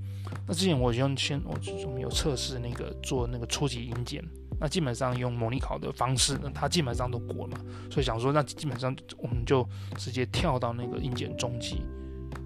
[0.47, 4.25] 那之前我用先我我们有测试那个做那个初级英检，
[4.59, 11.83] 那基本上用模拟考的方式，那他基本上都过了嘛，所以想说那基本上我们就直接跳到那个英检中级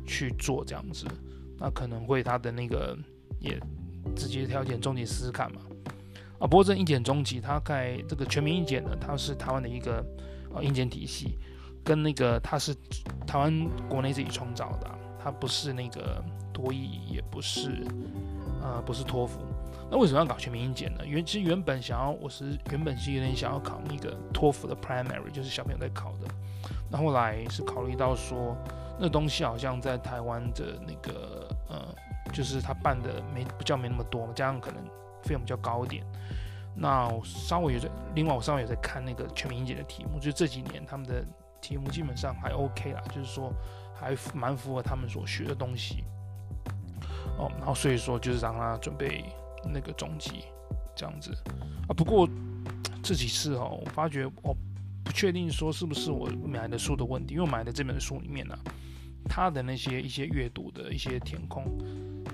[0.07, 1.07] 去做这样子，
[1.59, 2.99] 那可能会他的那个
[3.39, 3.59] 也
[4.15, 5.63] 直接跳进中级试试看嘛。
[6.39, 10.05] 啊，不过这英检中级，它在这个全民英检呢，它是台湾的一个
[10.55, 11.39] 呃英检体系，
[11.85, 12.75] 跟那个它是
[13.27, 14.91] 台湾国内自己创造的，
[15.23, 16.23] 它不是那个。
[16.53, 17.87] 多益也不是，
[18.61, 19.41] 呃，不是托福。
[19.91, 21.01] 那为什么要搞全民英检呢？
[21.07, 26.29] 原其实原本想要，我是原本是有点想要考那个托福的 primary，就是小朋友在考的。
[26.91, 28.55] 那后来是考虑到说，
[28.99, 31.95] 那东西好像在台湾的那个，呃，
[32.31, 34.85] 就是他办的没比较没那么多，加上可能
[35.23, 36.05] 费用比较高一点。
[36.75, 41.25] 那我稍微有在，另外我稍微有在看那个全民英检的题目，就这几年他们的
[41.61, 43.53] 题目基本上还 OK 啦，就是说
[43.95, 46.05] 还蛮符合他们所学的东西。
[47.39, 49.25] 哦，然后所以说就是让他准备
[49.65, 50.45] 那个中级
[50.95, 51.33] 这样子
[51.89, 51.95] 啊。
[51.97, 52.29] 不过
[53.03, 54.55] 这几次哦，我发觉我
[55.03, 58.73] 不确定说是不是我买的书的问题，因为我买的这本书里面呢、啊，
[59.29, 61.65] 它的那些一些阅读的一些填空，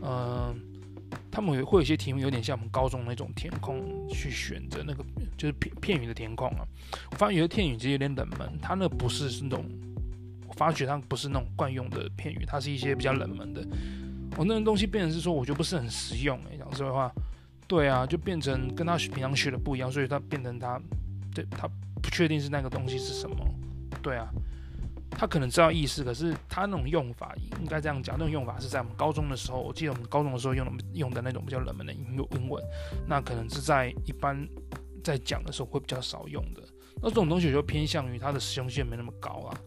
[0.03, 0.55] 嗯、
[1.31, 5.05] 他们会会有一些题目有点像我们高中那种填空去选择那个
[5.37, 6.67] 就是片片语的填空啊。
[7.11, 9.65] 我发现有些片语其实有点冷门，它那不是那种
[10.47, 13.67] 我发觉它不是那种惯用的片语，它是一些比较冷门的。
[14.37, 16.59] 我、那个东西变成是说，我觉得不是很实用诶。
[16.59, 17.11] 讲实话，
[17.67, 20.81] 对啊，就变成跟他平常学的不一样，所以他变成他，
[21.35, 21.67] 对他
[22.03, 23.37] 不确定是那个东西是什么。
[24.03, 24.29] 对啊，
[25.11, 32.63] 他可能知道意思，可是他那种用法应该这样讲，那种用法是在我们高中的时候，我记得我们高中的时候用的用的那种比较冷门的英英文，
[33.07, 34.47] 那可能是在一般
[35.03, 36.63] 在讲的时候会比较少用的。
[37.03, 39.59] 那这种东西就偏向于它的实用性没那么高啊。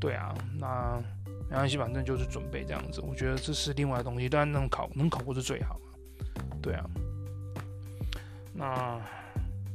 [0.00, 1.02] 对啊，那。
[1.48, 3.00] 没关系，反正就是准备这样子。
[3.00, 5.80] 我觉得这是另外的东西，当然能考能考过是最好。
[6.62, 6.84] 对啊，
[8.52, 9.00] 那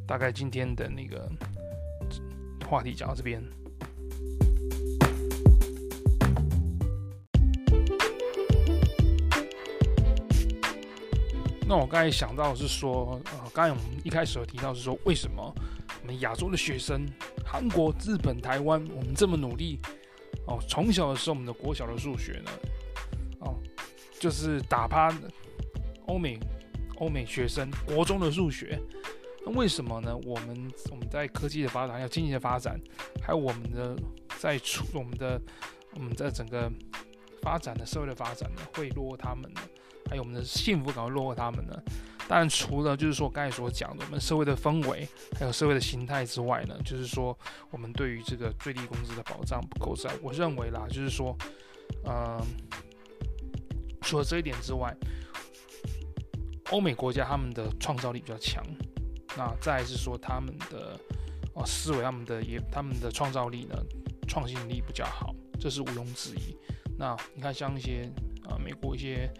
[0.08, 1.30] 大概今天的那个
[2.66, 3.44] 话题讲到这边。
[11.68, 15.54] 那我刚才想到是说，呃，刚才我们一开始有提到是说，为什么
[16.02, 17.08] 我们亚洲的学生，
[17.44, 19.80] 韩国、日本、台湾，我们这么努力？
[20.46, 22.52] 哦，从小的时候，我们的国小的数学呢，
[23.40, 23.56] 哦，
[24.20, 25.12] 就是打趴
[26.06, 26.40] 欧美
[26.98, 28.80] 欧美学生国中的数学。
[29.44, 30.16] 那为什么呢？
[30.18, 32.80] 我们我们在科技的发展，还有经济的发展，
[33.24, 33.98] 还有我们的
[34.38, 35.42] 在出我们的
[35.96, 36.72] 我们在整个
[37.42, 39.62] 发展的社会的发展呢，会落他们呢？
[40.10, 41.74] 还有我们的幸福感会落后他们呢？
[42.28, 45.08] 当然，除了就是说刚才所讲的我们社会的氛围，
[45.40, 47.38] 还有社会的形态之外呢，就是说
[47.70, 50.10] 我们对于这个最低工资的保障不够在。
[50.24, 51.38] 我认为啦，就是说，
[52.06, 52.42] 嗯、
[54.02, 54.92] 除了这一点之外，
[56.72, 58.66] 欧美国家他们的创造力比较强，
[59.38, 61.00] 那再是说他们的
[61.54, 63.76] 哦思维，他们的也他们的创造力呢，
[64.28, 66.58] 创新力比较好，这是毋庸置疑。
[66.98, 68.12] 那你看像一些
[68.50, 69.32] 啊、美国一些。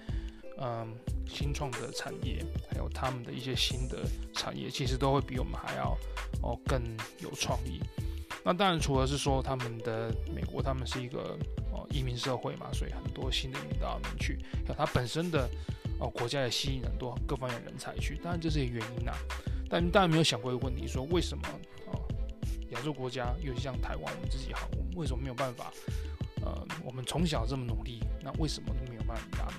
[0.58, 0.88] 嗯，
[1.28, 5.98] 新创的产业，还有他们的一些新的产业，其实都会比我们还要
[6.42, 6.82] 哦更
[7.20, 7.82] 有创意。
[8.44, 11.38] 那当然，除了是说他们的美国，他们是一个
[11.74, 15.50] 哦移民社会嘛，所以很多新的移民到那边去，还有它本身的
[16.00, 18.16] 哦国家也吸引很多各方面人才去。
[18.24, 19.18] 当然这是一个原因呐、啊，
[19.70, 21.44] 但大家没有想过一个问题，说为什么
[21.88, 22.00] 哦
[22.70, 25.74] 亚洲国家，尤其像台湾，我们自己好，我们为什么没有办法？
[26.44, 29.52] 呃，我们从小这么努力，那为什么没有办法？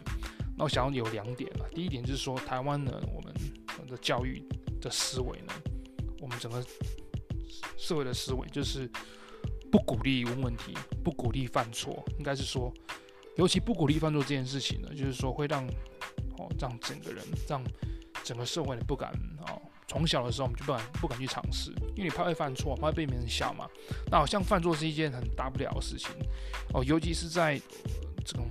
[0.57, 3.34] 那我想要有两点啊，第一点就是说，台湾呢，我们
[3.86, 4.42] 的教育
[4.80, 5.52] 的思维呢，
[6.20, 6.64] 我们整个
[7.76, 8.90] 社会的思维就是
[9.70, 12.72] 不鼓励问问题，不鼓励犯错，应该是说，
[13.36, 15.66] 尤其不鼓励犯错这件事情呢，就是说会让
[16.38, 17.62] 哦让整个人让
[18.24, 19.12] 整个社会的不敢
[19.48, 19.61] 哦。
[19.88, 23.68] 从小的时候我们就不敢不敢去尝试，因为你怕会犯错，怕被别人笑嘛。
[24.11, 26.11] 那好像犯错是一件很大不了的事情
[26.74, 27.61] 哦，尤其是在、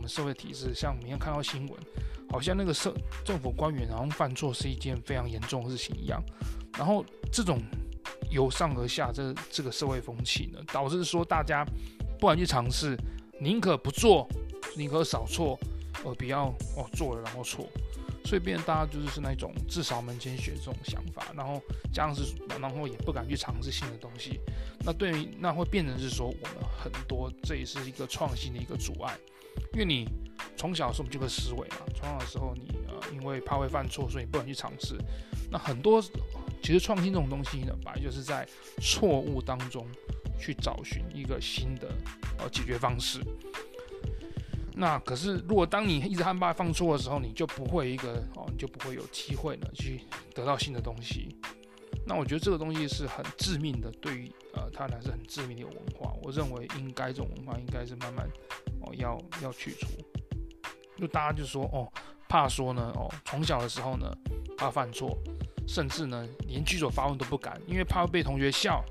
[0.07, 1.79] 社会体制，像每天看到新闻，
[2.29, 2.93] 好像那个社
[3.23, 6.21] 政府官员然后犯错是一件非常严重的事情一样。
[6.77, 7.61] 然后这种
[8.29, 11.65] 由上而下这这个社会风气呢，导致说大家
[12.19, 12.97] 不敢去尝试，
[13.39, 14.27] 宁可不做，
[14.75, 15.57] 宁可少错，
[16.03, 17.67] 而不要哦做了然后错。
[18.25, 21.61] 所以变大家就是是那种自扫门前雪这种想法，然后
[21.93, 24.39] 加上是，然后也不敢去尝试新的东西。
[24.79, 29.15] 那对于那会变成是说，我们很多这也是一个创新的一个阻碍，
[29.73, 30.09] 因为你
[30.57, 34.97] 从小的时候就个思维嘛，从小的时候你呃因为怕会犯错，所以你不敢去尝试。
[35.51, 36.01] 那很多
[36.63, 38.47] 其实创新这种东西呢，本来就是在
[38.81, 39.87] 错误当中
[40.39, 41.87] 去找寻一个新的
[42.39, 43.21] 呃解决方式。
[44.77, 50.01] 那可是，如果当你一直害怕犯错的时候，你就不会一个哦，你就不会有机会呢去
[50.33, 51.33] 得到新的东西。
[52.05, 56.13] 那我觉得这个东西是很致命的，对于呃它还是很致命的文化。
[56.21, 58.29] 我认为应该这种文化应该是慢慢
[58.81, 59.87] 哦要要去除。
[60.97, 61.87] 就大家就说哦，
[62.27, 64.13] 怕说呢哦，从小的时候呢
[64.57, 65.17] 怕犯错，
[65.65, 68.83] 甚至呢连举手发问都不敢，因为怕被同学笑。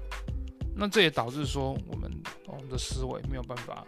[0.74, 2.10] 那这也导致说我们
[2.46, 3.86] 我们的思维没有办法。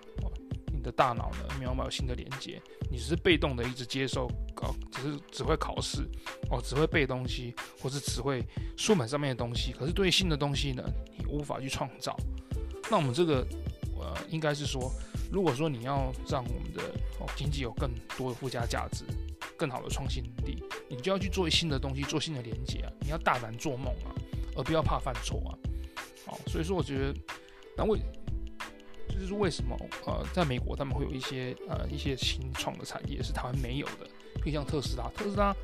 [0.87, 4.28] 的大脑呢，没有没有新的连接，你只是被动的一直接受，
[4.62, 6.09] 哦，只是只会考试，
[6.49, 8.43] 哦，只会背东西，或是只会
[8.76, 9.72] 书本上面的东西。
[9.72, 10.82] 可是对于新的东西呢，
[11.18, 12.16] 你无法去创造。
[12.89, 13.45] 那我们这个，
[13.99, 14.93] 呃，应该是说，
[15.32, 16.82] 如果说你要让我们的
[17.18, 19.05] 哦经济有更多的附加价值，
[19.57, 24.14] 更好的创新能力，你就要去做新的东西，做新的连接啊，你要大胆做梦啊，
[24.55, 25.51] 而不要怕犯错啊。
[26.24, 27.14] 好，所以说我觉得，
[27.76, 27.99] 那为
[29.16, 29.74] 这就是为什么
[30.06, 34.06] 呃，在美国他们会有一些呃一些新创的产业是台湾没有的，
[34.42, 35.08] 比如像特斯拉。
[35.16, 35.54] 特斯拉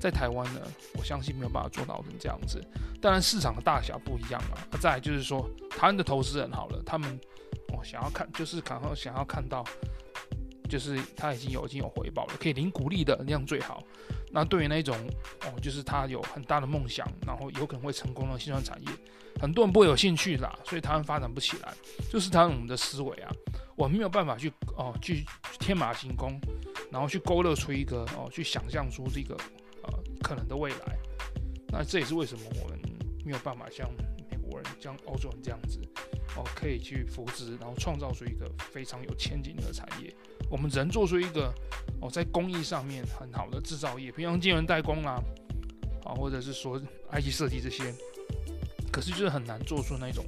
[0.00, 0.60] 在台湾呢，
[0.94, 2.60] 我相信没有办法做到成这样子。
[3.00, 4.56] 当然市场的大小不一样嘛。
[4.70, 7.20] 那再就是说，台湾的投资人好了，他们
[7.68, 9.62] 哦想要看，就是可能想要看到，
[10.68, 13.84] 就是他已经有已经有回报了，可以领股利的那样最好。
[14.32, 14.96] 那对于那种
[15.42, 18.88] 哦，就是他有很大的梦想，然后有可能会成功的新创产业，
[19.42, 21.74] 很多人不会有兴趣啦，所以台湾发展不起来，
[22.08, 23.30] 就是他们的思维啊，
[23.74, 25.24] 我们没有办法去哦去，
[25.58, 26.40] 天马行空，
[26.92, 29.34] 然后去勾勒出一个哦去想象出这个
[29.82, 30.96] 呃可能的未来。
[31.66, 32.78] 那这也是为什么我们
[33.24, 33.90] 没有办法像
[34.30, 35.80] 美国人、像欧洲人这样子
[36.36, 40.14] 哦可以去扶植，然后创造出一个非常有前景的产业。
[40.48, 41.52] 我们只能做出一个
[42.00, 45.20] 哦，在工艺上面很好的制造业，比如像晶圆代工啦，
[46.04, 46.80] 啊，或者是说
[47.10, 47.92] IC 设计这些，
[48.92, 50.24] 可是就是很难做出那种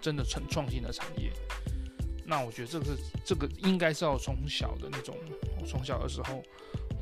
[0.00, 1.32] 真的很创新的产业。
[2.26, 2.92] 那我觉得这个是
[3.24, 5.16] 这个应该是要从小的那种，
[5.66, 6.42] 从小的时候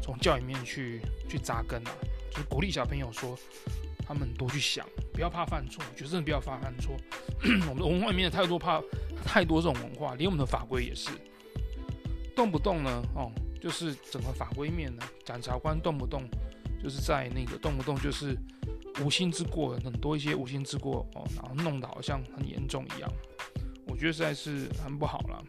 [0.00, 1.90] 从教育面去去扎根啊，
[2.30, 3.36] 就是鼓励小朋友说，
[4.06, 6.96] 他们多去想，不要怕犯错，我觉得真的不要怕犯错。
[7.68, 8.80] 我们的文化里面太多怕
[9.24, 11.10] 太多这种文化，连我们的法规也是。
[12.36, 16.22] 动不动呢，哦，就是整个法规面呢，检察官动不动
[16.80, 18.36] 就是在那个动不动就是
[19.04, 23.12] 无心之过，很多一些无心之过哦，然后弄得好像很严重一样，
[23.86, 25.44] 我觉得实在是很不好了。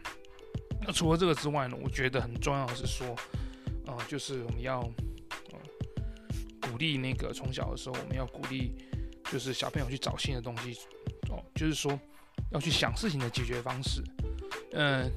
[0.80, 3.16] 那除了这个之外呢，我觉得很重要的是说，
[3.86, 5.58] 呃，就是我们要呃
[6.60, 8.74] 鼓励那个从小的时候，我们要鼓励
[9.30, 10.78] 就是小朋友去找新的东西，
[11.30, 11.98] 哦，就是说
[12.52, 14.02] 要去想事情的解决方式，
[14.72, 15.10] 嗯、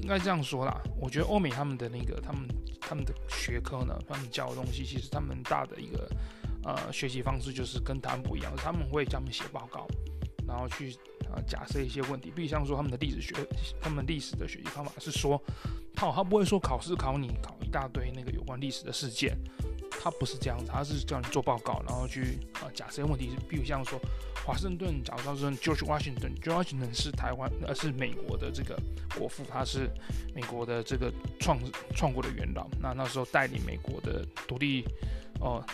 [0.00, 2.48] 应该这样说啦，我觉得欧美他们的那个，他们
[2.80, 6.10] 他们的学科呢，他们教的东西，其实他们大的一个
[6.64, 9.86] 呃学习方式就是跟他们不一样，他们会专门写报告，
[10.46, 10.96] 然后去
[11.32, 13.34] 呃假设一些问题，比如像说他们的历史学，
[13.80, 15.40] 他们历史的学习方法是说，
[15.94, 19.36] 他他不会说考试考你考一大堆那个有关历史的事件。
[20.02, 23.98] 他不是这样子，他是叫你做报告，然后去啊假设问题，比如像说
[24.44, 28.76] 华盛顿，假如说 George Washington，George Washington 是台湾，呃是美国的这个
[29.16, 29.88] 国父，他是
[30.34, 31.58] 美国的这个创
[31.94, 34.84] 创国的元老，那那时候带领美国的独立
[35.40, 35.64] 哦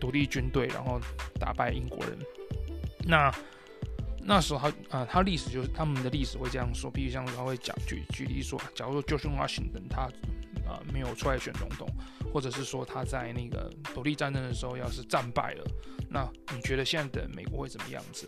[0.00, 1.00] 独立军队，然后
[1.38, 2.18] 打败英国人。
[3.06, 3.34] 那
[4.22, 10.08] 那时候他啊他历史就是他们的历史会这样说，比如像他会讲举举例说，假如说 George Washington 他。
[10.66, 11.86] 啊，没有出来选总统，
[12.32, 15.64] 或者是说他在那个独立战争的时候要是战败了，
[16.08, 18.26] 那你觉得现在的美国会怎么样子？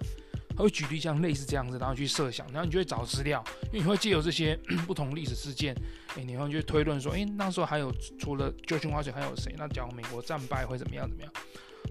[0.57, 5.75] 他会举例像类似这样子，然后去设想，然后你就会找资料，因为你会借由这些 不同历史事件，
[6.17, 9.55] 诶，你会去推论说，诶，那时候还有除了 George Washington 还有谁？
[9.59, 11.09] 那假如美国战败会怎么样？
[11.09, 11.33] 怎么样？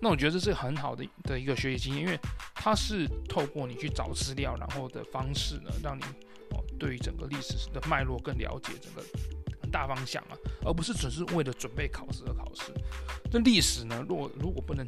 [0.02, 2.20] 那我觉得这是很好的的一个学习经验，因为
[2.56, 6.02] 它是透过你去找资料，然后的方式呢，让你
[6.52, 9.04] 哦对于整个历史的脉络更了解整个。
[9.72, 12.72] 大方向啊，而不是只是为了准备考试而考试。
[13.30, 14.06] 那历史呢？
[14.08, 14.88] 若如果不能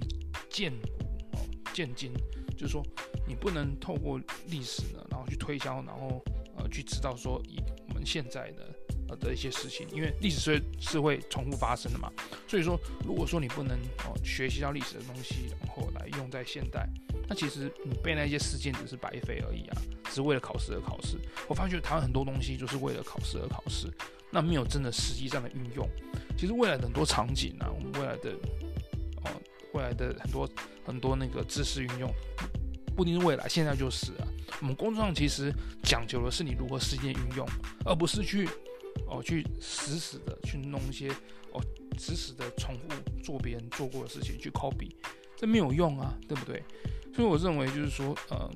[0.50, 1.40] 见古哦
[1.74, 2.14] 见今，
[2.58, 2.84] 就是说
[3.28, 6.22] 你不能透过历史呢，然后去推销，然后
[6.58, 8.76] 呃去知道说以我们现在的
[9.10, 12.12] 呃的一些事情，因为历史是是会重复发生的嘛。
[12.48, 16.90] 所以说，如果说你不能哦学习到历史的东西，然后来用在现代。
[17.30, 21.18] 那其实你背那些事件只是白费而已啊，只是为了考试而考试。
[21.50, 23.92] 我发觉台湾很多东西就是为了考试而考试，
[24.32, 25.86] 那没有真的实际上的运用。
[26.38, 28.32] 其实未来很多场景啊，我们未来的
[29.26, 29.32] 哦，
[29.74, 30.50] 未来的很多
[30.86, 32.12] 很多那个知识运用，
[32.96, 34.28] 不一定是未来，现在就是啊。
[34.62, 35.54] 我们工作上其实
[35.84, 37.48] 讲究的是你如何实践运用，
[37.86, 38.48] 而不是去
[39.08, 41.10] 哦去死死的去弄一些
[41.52, 41.62] 哦
[41.98, 44.90] 死死的重复做别人做过的事情去 copy，
[45.36, 46.64] 这没有用啊，对不对？
[47.14, 48.50] 所以我认为就是说，嗯，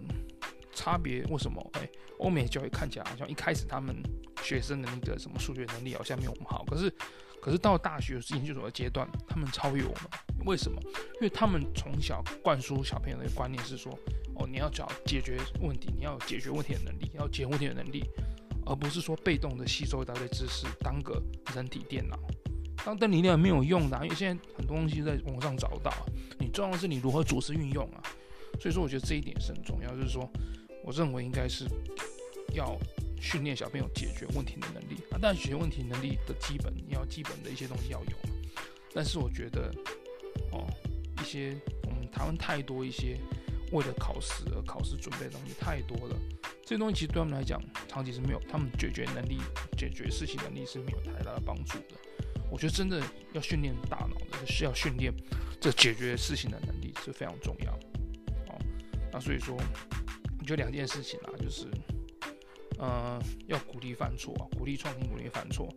[0.74, 1.70] 差别为什么？
[1.74, 1.88] 哎，
[2.20, 3.95] 欧美教育看起来好像一开始他们
[4.43, 6.91] 学生的那个什么数学能力好像没有我们好，可是，
[7.41, 10.45] 可是到大学研究所的阶段，他们超越我们。
[10.45, 10.79] 为什么？
[11.15, 13.91] 因为他们从小灌输小朋友的观念是说，
[14.35, 18.03] 哦，你要找解决问题，你要有解决问题的能力，要解决问题的能力，
[18.65, 21.21] 而不是说被动的吸收一大堆知识，当个
[21.55, 22.17] 人体电脑。
[22.83, 25.91] 当等你那样没有用的，因为现在很多东西在网上找到，
[26.39, 28.01] 你重要的是你如何组织运用啊。
[28.59, 30.27] 所以说，我觉得这一点是很重要，就是说，
[30.83, 31.65] 我认为应该是
[32.55, 32.75] 要
[33.22, 35.19] 训练小朋友解决问题的能力啊。
[35.22, 38.17] 但解决问题能力的基本，你要基本的一些东西要有。
[38.93, 39.72] 但是我觉得，
[40.51, 40.67] 哦，
[41.22, 43.17] 一些我们台湾太多一些
[43.72, 46.15] 为了考试而考试准备的东西太多了，
[46.63, 49.38] 这些东西其实对他们来讲，长期是没有，他们解决能力、
[49.78, 51.95] 解决事情能力是没有太大的帮助的。
[52.49, 53.01] 我觉得真的
[53.32, 55.13] 要训练大脑的，是要训练
[55.61, 57.72] 这解决事情的能力是非常重要。
[58.47, 58.59] 哦
[59.13, 59.57] 那所以说，
[60.45, 61.65] 就两件事情啦，就是，
[62.82, 65.67] 呃，要鼓励犯错啊，鼓励创新，鼓励犯错，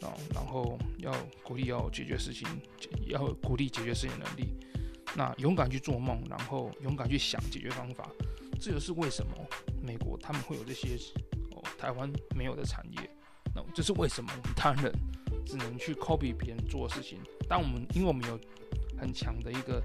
[0.00, 2.46] 啊，然后要鼓励要解决事情，
[3.08, 4.54] 要鼓励解决事情能力，
[5.16, 8.08] 那勇敢去做梦，然后勇敢去想解决方法，
[8.60, 9.32] 这就是为什么
[9.82, 10.96] 美国他们会有这些
[11.50, 13.10] 哦，台湾没有的产业，
[13.52, 14.30] 那这是为什么？
[14.30, 14.92] 我们当然
[15.44, 17.18] 只能去 copy 别人做的事情，
[17.48, 18.38] 但我们因为我们有
[18.96, 19.82] 很强的一个。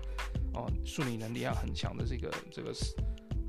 [0.53, 2.93] 哦，数理能力要很强的这个这个是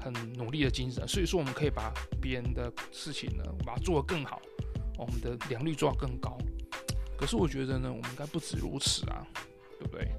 [0.03, 4.43] 很努力的精神，所以说我们可以把别人的事情呢，把它做得更好，
[4.99, 6.37] 我们的良率做到更高。
[7.17, 9.25] 可是我觉得呢，我们应该不止如此啊，
[9.79, 10.13] 对不对？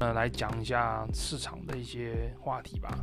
[0.00, 3.02] 呃，来讲一下市场的一些话题吧。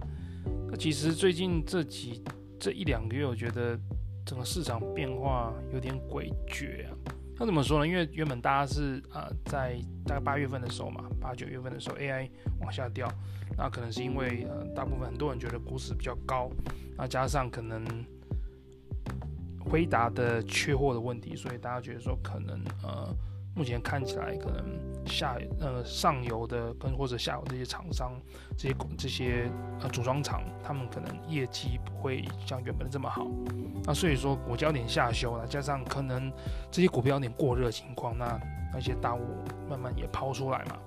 [0.69, 2.23] 那其实最近这几。
[2.59, 3.79] 这一两个月，我觉得
[4.27, 6.93] 整个市场变化有点诡谲啊。
[7.39, 7.87] 那怎么说呢？
[7.87, 13.11] 因为原本大家是啊、在大概八月份的时候嘛，八九月份的时候，AI 往下掉，
[13.57, 16.51] 那可能是因为呃，大部分很多人觉得估值比较高，
[16.97, 17.83] 那加上可能
[19.59, 23.15] 辉达的缺货的问题，所以大家觉得说可能呃。
[23.57, 24.63] 目前看起来，可能
[25.07, 28.13] 下呃上游的跟或者下游这些厂商，
[28.55, 29.49] 这些这些
[29.81, 33.25] 呃组装厂，他们可能业绩不会像原本的这么好。
[33.83, 36.31] 那所以说股价有点下修了，加上可能
[36.69, 38.39] 这些股票有点过热情况，那
[38.71, 39.21] 那些大物
[39.67, 40.77] 慢慢也抛出来嘛。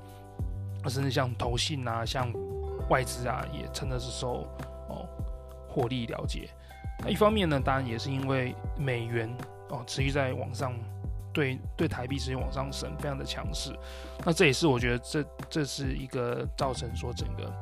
[0.84, 2.32] 那甚至像投信啊，像
[2.88, 4.46] 外资啊，也趁的是受
[4.88, 5.08] 哦
[5.68, 6.48] 获利了结。
[7.00, 9.28] 那一方面呢，当然也是因为美元
[9.70, 10.72] 哦持续在往上。
[11.33, 13.72] 对对，台币持续往上升，非常的强势。
[14.24, 17.53] 那这也是我觉得这这是一个造成说整个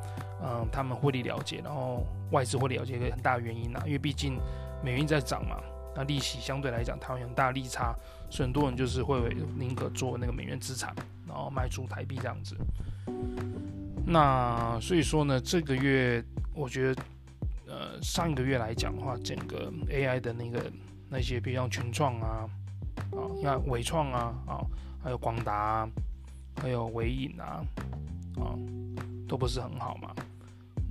[0.42, 4.38] 嗯他们获利了结，然后外资获利了结一个很大的原因呐、因为毕竟
[4.82, 5.60] 美元在涨嘛，
[5.94, 7.94] 那利息相对来讲它有很大利差，
[8.30, 9.20] 所以很多人就是会
[9.56, 10.94] 宁可做那个美元资产，
[11.26, 12.56] 然后卖出台币这样子。
[14.06, 17.02] 那所以说呢，这个月我觉得
[17.66, 20.72] 呃上一个月来讲的话，整个 AI 的那个
[21.10, 22.48] 那些比如像群创啊。
[23.12, 24.60] 啊，你看纬创啊，啊，
[25.02, 25.88] 还有广达，
[26.60, 27.64] 还有伟影啊，
[28.36, 28.52] 啊，
[29.26, 30.14] 都不是很好嘛。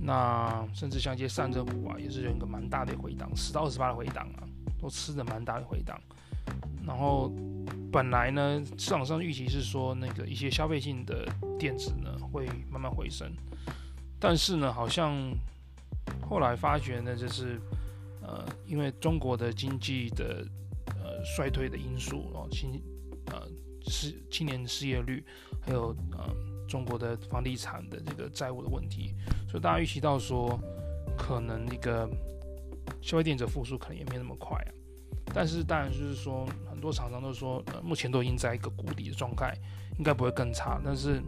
[0.00, 4.42] 那甚至像一些散热股啊，也是有一个蛮大的回档，十到二十八的回档啊，
[4.80, 6.00] 都吃的蛮大的回档。
[6.86, 7.30] 然后
[7.92, 11.26] 本来呢，市场上预期是说那个一些消费性的
[11.58, 13.32] 电子呢会慢慢回升，
[14.18, 15.14] 但是呢，好像
[16.28, 17.60] 后来发觉呢，就是
[18.22, 20.44] 呃，因为中国的经济的。
[21.24, 22.80] 衰退的因素哦，青
[23.26, 23.42] 呃
[23.86, 25.24] 失青年失业率，
[25.60, 26.34] 还有呃
[26.68, 29.14] 中国的房地产的这个债务的问题，
[29.48, 30.58] 所以大家预期到说，
[31.16, 32.08] 可能那个
[33.00, 34.70] 消费电子复苏可能也没那么快啊。
[35.34, 39.54] 但是当然就是说，很多厂商都说，呃，目前都已经在一个谷底的状态，
[39.98, 40.80] 应该不会更差。
[40.84, 41.20] 但是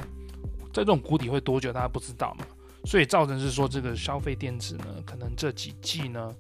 [0.73, 2.47] 在这种谷底会多久，大家不知道嘛。
[2.87, 6.35] 所以造成是说这个消费电子呢，可能这几季呢，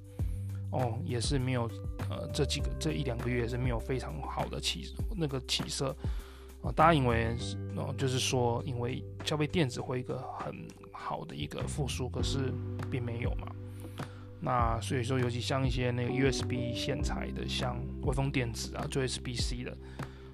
[0.70, 1.70] 哦也是没有，
[2.08, 5.94] 呃这几个这一两个月也是没有非常好的起那个起色
[6.62, 7.36] 啊，大家以为
[7.76, 10.54] 哦就是说因为消费电子会一个很
[10.92, 12.52] 好的一个复苏，可是
[12.90, 13.46] 并没有嘛。
[14.42, 19.70] 那所以说，尤其像一些那个 USB 线材的，像微风电子啊，做 USB-C 的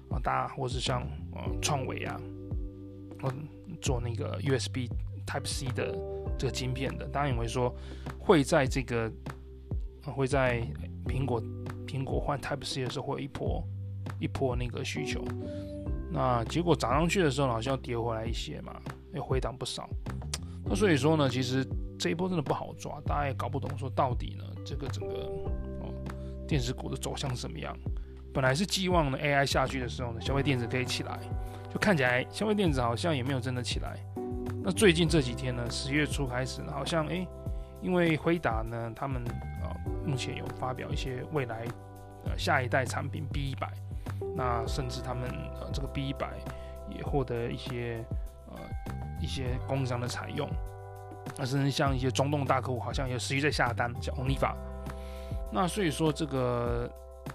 [0.09, 1.01] 啊，大家或是像
[1.35, 2.17] 呃创维啊，
[3.23, 3.47] 嗯，
[3.81, 4.89] 做那个 USB
[5.25, 5.93] Type-C 的
[6.39, 7.75] 这个晶片的，大家以为说
[8.17, 9.11] 会在这个
[10.13, 10.61] 会在
[11.05, 11.41] 苹果
[11.85, 13.63] 苹果换 Type-C 的时候会有一波
[14.19, 15.23] 一波那个需求，
[16.11, 18.73] 那结果涨上去的时候好像要跌回来一些嘛，
[19.13, 19.89] 又回档不少。
[20.63, 21.67] 那所以说呢，其实。
[21.99, 25.15] 这一波真的不好抓，大家也搞不懂说到底呢，这个整个
[25.81, 25.91] 哦
[26.47, 27.75] 电子股的走向是怎么样？
[28.31, 31.19] 本来是寄望呢 AI 下去的时候呢，消费电子可以起来，
[31.73, 33.97] 就看起来消费电子好像也没有真的起来。
[34.63, 37.27] 那最近这几天呢，十月初开始呢，好像诶，
[37.81, 39.23] 因为辉达呢，他们、
[40.07, 41.67] 目前有发表一些未来
[42.25, 43.69] 呃下一代产品 B 一百，
[44.35, 45.29] 那甚至他们
[45.59, 46.31] 呃这个 B 一百
[46.89, 48.03] 也获得一些
[48.47, 48.57] 呃
[49.21, 50.49] 一些供应商的采用。
[51.37, 54.55] 那甚至像一些中东大客户，好像也实际在下单，叫 Oniva。
[55.51, 56.89] 那所以说这个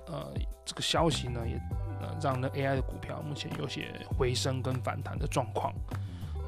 [0.06, 0.32] 呃
[0.64, 1.54] 这个消息呢，也
[2.00, 5.72] 呃让那 AI 的股票目前有些回升跟反弹的状况。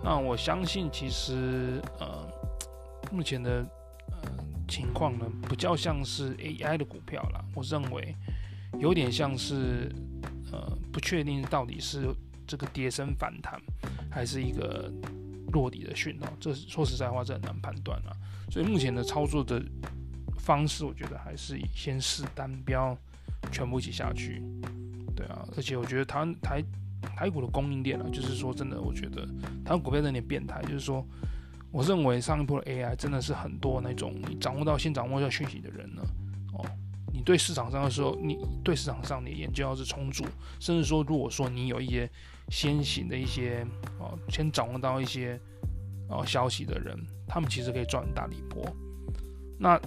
[0.03, 2.27] 那我相信其实呃
[3.13, 3.65] 目前的
[4.75, 7.45] 情况呢，比较像是 AI 的股票啦。
[7.55, 8.15] 我认为
[8.81, 9.93] 有点像是
[10.51, 12.09] 呃不确定到底是
[12.47, 13.61] 这个跌升反弹，
[14.11, 14.91] 还是一个。
[15.53, 18.11] 落底的讯号，这说实在话，这很难判断啊。
[18.51, 19.63] 所以目前的操作的
[20.37, 22.99] 方式，我觉得还是以先试单，不要
[23.53, 24.43] 全部一起下去。
[25.15, 26.65] 对啊，而且我觉得台湾台
[27.17, 29.25] 台股的供应链啊，就是说真的，我觉得
[29.65, 31.07] 台湾股票有点变态，就是说，
[31.75, 36.03] 我认为上一波的 AI 真的是很多那种你掌握到先掌握到讯息的人呢，
[36.53, 36.65] 哦，
[37.13, 40.25] 你对市场上的时候，你对市场上你的研究要是充足，
[40.61, 42.09] 甚至说如果说你有一些。
[42.51, 43.67] 先行的一些
[43.99, 45.41] 哦，先掌握到一些
[46.11, 46.95] 哦消息的人，
[47.27, 48.63] 他们其实可以赚很大的一波。
[49.59, 49.81] 那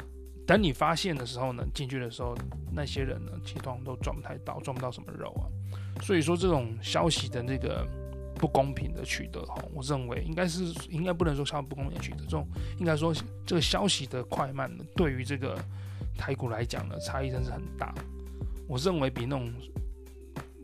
[0.44, 2.36] 等你发现的时候呢，进去的时候，
[2.74, 5.46] 那些人呢，其实通常都赚不太到，赚不到什么肉啊。
[6.02, 7.88] 所以说，这种消息的那个
[8.38, 12.48] 不公平的取得哈，我认为应该是应该不能说消不公平的取得，这种
[12.80, 13.14] 应该说
[13.46, 15.58] 这个消息的快慢呢，对于这个
[16.18, 17.94] 台股来讲呢，差异真是很大。
[18.68, 19.52] 我认为比那种。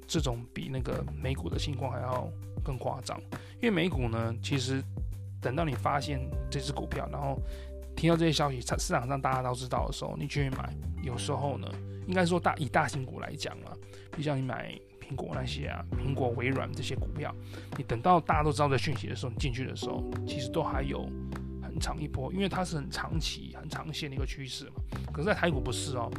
[0.05, 2.29] 这种比那个美股的情况还要
[2.63, 3.19] 更夸张，
[3.59, 4.83] 因为美股呢，其实
[5.41, 6.19] 等到你发现
[6.51, 7.39] 这只股票，然后
[7.95, 10.71] 听到这些消息，市场上大家都知道的时候，你去买，
[11.01, 11.67] 有时候呢，
[12.05, 13.73] 应该说大以大型股来讲啊，
[14.11, 17.35] 比如像你买苹果那些啊，苹果、微软这些股票，
[17.77, 21.09] 你等到大家都知道这讯息的时候，你进去的时候，其实都还有
[21.61, 24.75] 很长一波，因为它是很长期、很长线的一个趋势嘛。
[25.11, 26.09] 可是，在台股不是哦，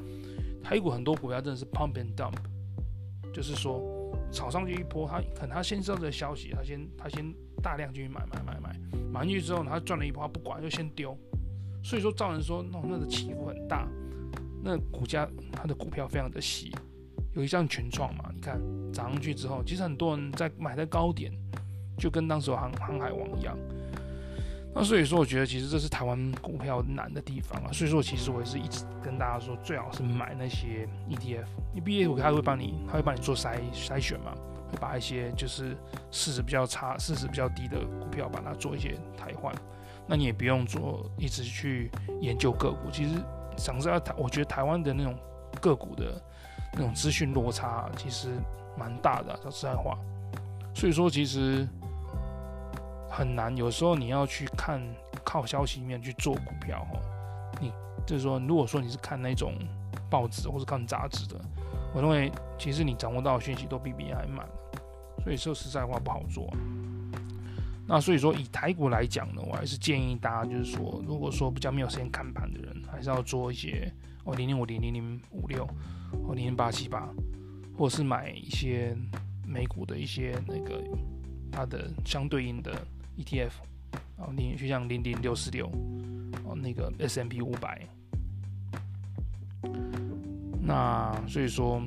[0.62, 2.34] 台股很多股票真的是 pump and dump。
[3.32, 3.82] 就是说，
[4.30, 8.76] 炒上去一波，他可能他先知道这个消息，他先他先大量进去买买买买，
[9.12, 11.18] 买进去之后，他赚了一波，他不管就先丢，
[11.82, 13.88] 所以说造成说那那个起伏很大，
[14.62, 16.72] 那股价它的股票非常的细，
[17.34, 18.60] 有一像群创嘛，你看
[18.92, 21.32] 涨上去之后，其实很多人在买在高点，
[21.98, 23.56] 就跟当时航航海王一样。
[24.76, 27.70] 那所以说，我觉得其实这是台湾股票难的地方啊。
[27.72, 31.44] 所以说，其实我也是一直跟大家说，最好是买那些 ETF。
[31.72, 34.34] 你 ETF 它会帮你，它会帮你做筛筛选嘛，
[34.72, 35.76] 会把一些就是
[36.10, 39.54] 市值比较差、市值比较低的股票，把它做一些汰换。
[40.08, 41.88] 那你也不用做一直去
[42.20, 42.90] 研究个股。
[42.92, 43.10] 其实
[43.56, 45.16] 想知道台，我觉得台湾的那种
[45.60, 46.20] 个股的
[46.74, 48.28] 那种资讯落差其实
[48.78, 49.98] 蛮大的，说实在话。
[50.74, 51.66] 所以说，其实。
[53.16, 54.82] 很难，有时候你要去看
[55.22, 56.98] 靠消息面去做股票哦。
[57.60, 57.72] 你
[58.04, 59.54] 就是说，如果说你是看那种
[60.10, 61.40] 报纸或者看杂志的，
[61.94, 64.44] 我认为其实你掌握到的讯息都比别人还慢，
[65.22, 66.52] 所以说实在话不好做。
[67.86, 73.92] 那所以说以台股来讲呢，我还是建议大家就是说，如果说比较没有时间看盘的人，还是要做一些
[74.24, 75.64] 哦零零五零零零五六
[76.26, 77.08] 哦零零八七八，
[77.76, 78.96] 或者是买一些
[79.46, 80.82] 美股的一些那个
[81.52, 82.72] 它的相对应的。
[83.16, 83.52] ETF，
[84.16, 85.68] 哦，你就像零零六四六，
[86.42, 87.80] 哦，那个 S M P 五百，
[90.60, 91.80] 那所以说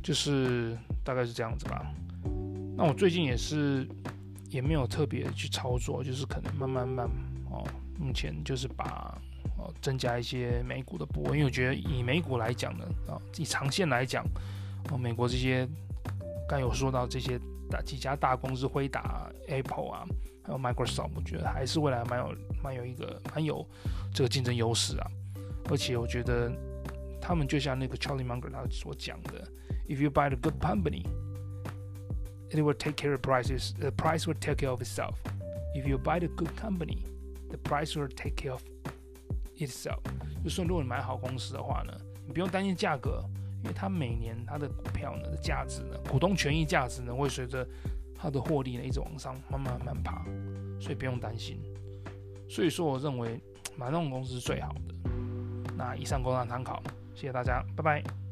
[0.00, 1.92] 就是大概是这样子吧。
[2.76, 3.84] 那我最近也是
[4.56, 7.06] 也没有特别去操作，就是可能慢慢慢
[7.50, 7.62] 哦，
[7.98, 9.16] 目前就是把
[9.58, 14.24] 哦增加一些美股的部位，因为我觉得以美股来讲呢，啊，以长线来讲，
[14.90, 15.68] 哦，美国这些
[16.48, 17.38] 刚有说到这些。
[17.68, 20.06] 大几家大公司，辉达、Apple 啊，
[20.44, 22.32] 还有 Microsoft，我觉得还是未来蛮有
[22.62, 23.66] 蛮有一个蛮有
[24.14, 25.10] 这个竞争优势啊。
[25.68, 26.48] 而且我觉得
[27.20, 29.44] 他们就像那个 Charlie Munger 他所讲的
[29.88, 31.02] ，If you buy a good company,
[32.56, 33.72] it will take care of prices.
[33.78, 35.14] The price will take care of itself.
[35.74, 37.04] If you buy the good company,
[37.50, 38.62] the price will take care of
[39.58, 40.00] itself.
[40.42, 41.92] 就说如果你买好公司的话呢，
[42.26, 43.22] 你不用担心价格，
[43.62, 47.66] 因为它每年它的股票呢的价值呢，股东权益价值呢会随着
[48.14, 50.24] 它的获利呢一直往上慢慢慢慢爬，
[50.80, 51.60] 所以不用担心。
[52.48, 53.40] 所以说，我认为
[53.76, 55.10] 买那种公司是最好的。
[55.76, 56.82] 那以上供大家参考，
[57.14, 58.25] 谢谢大家，拜拜。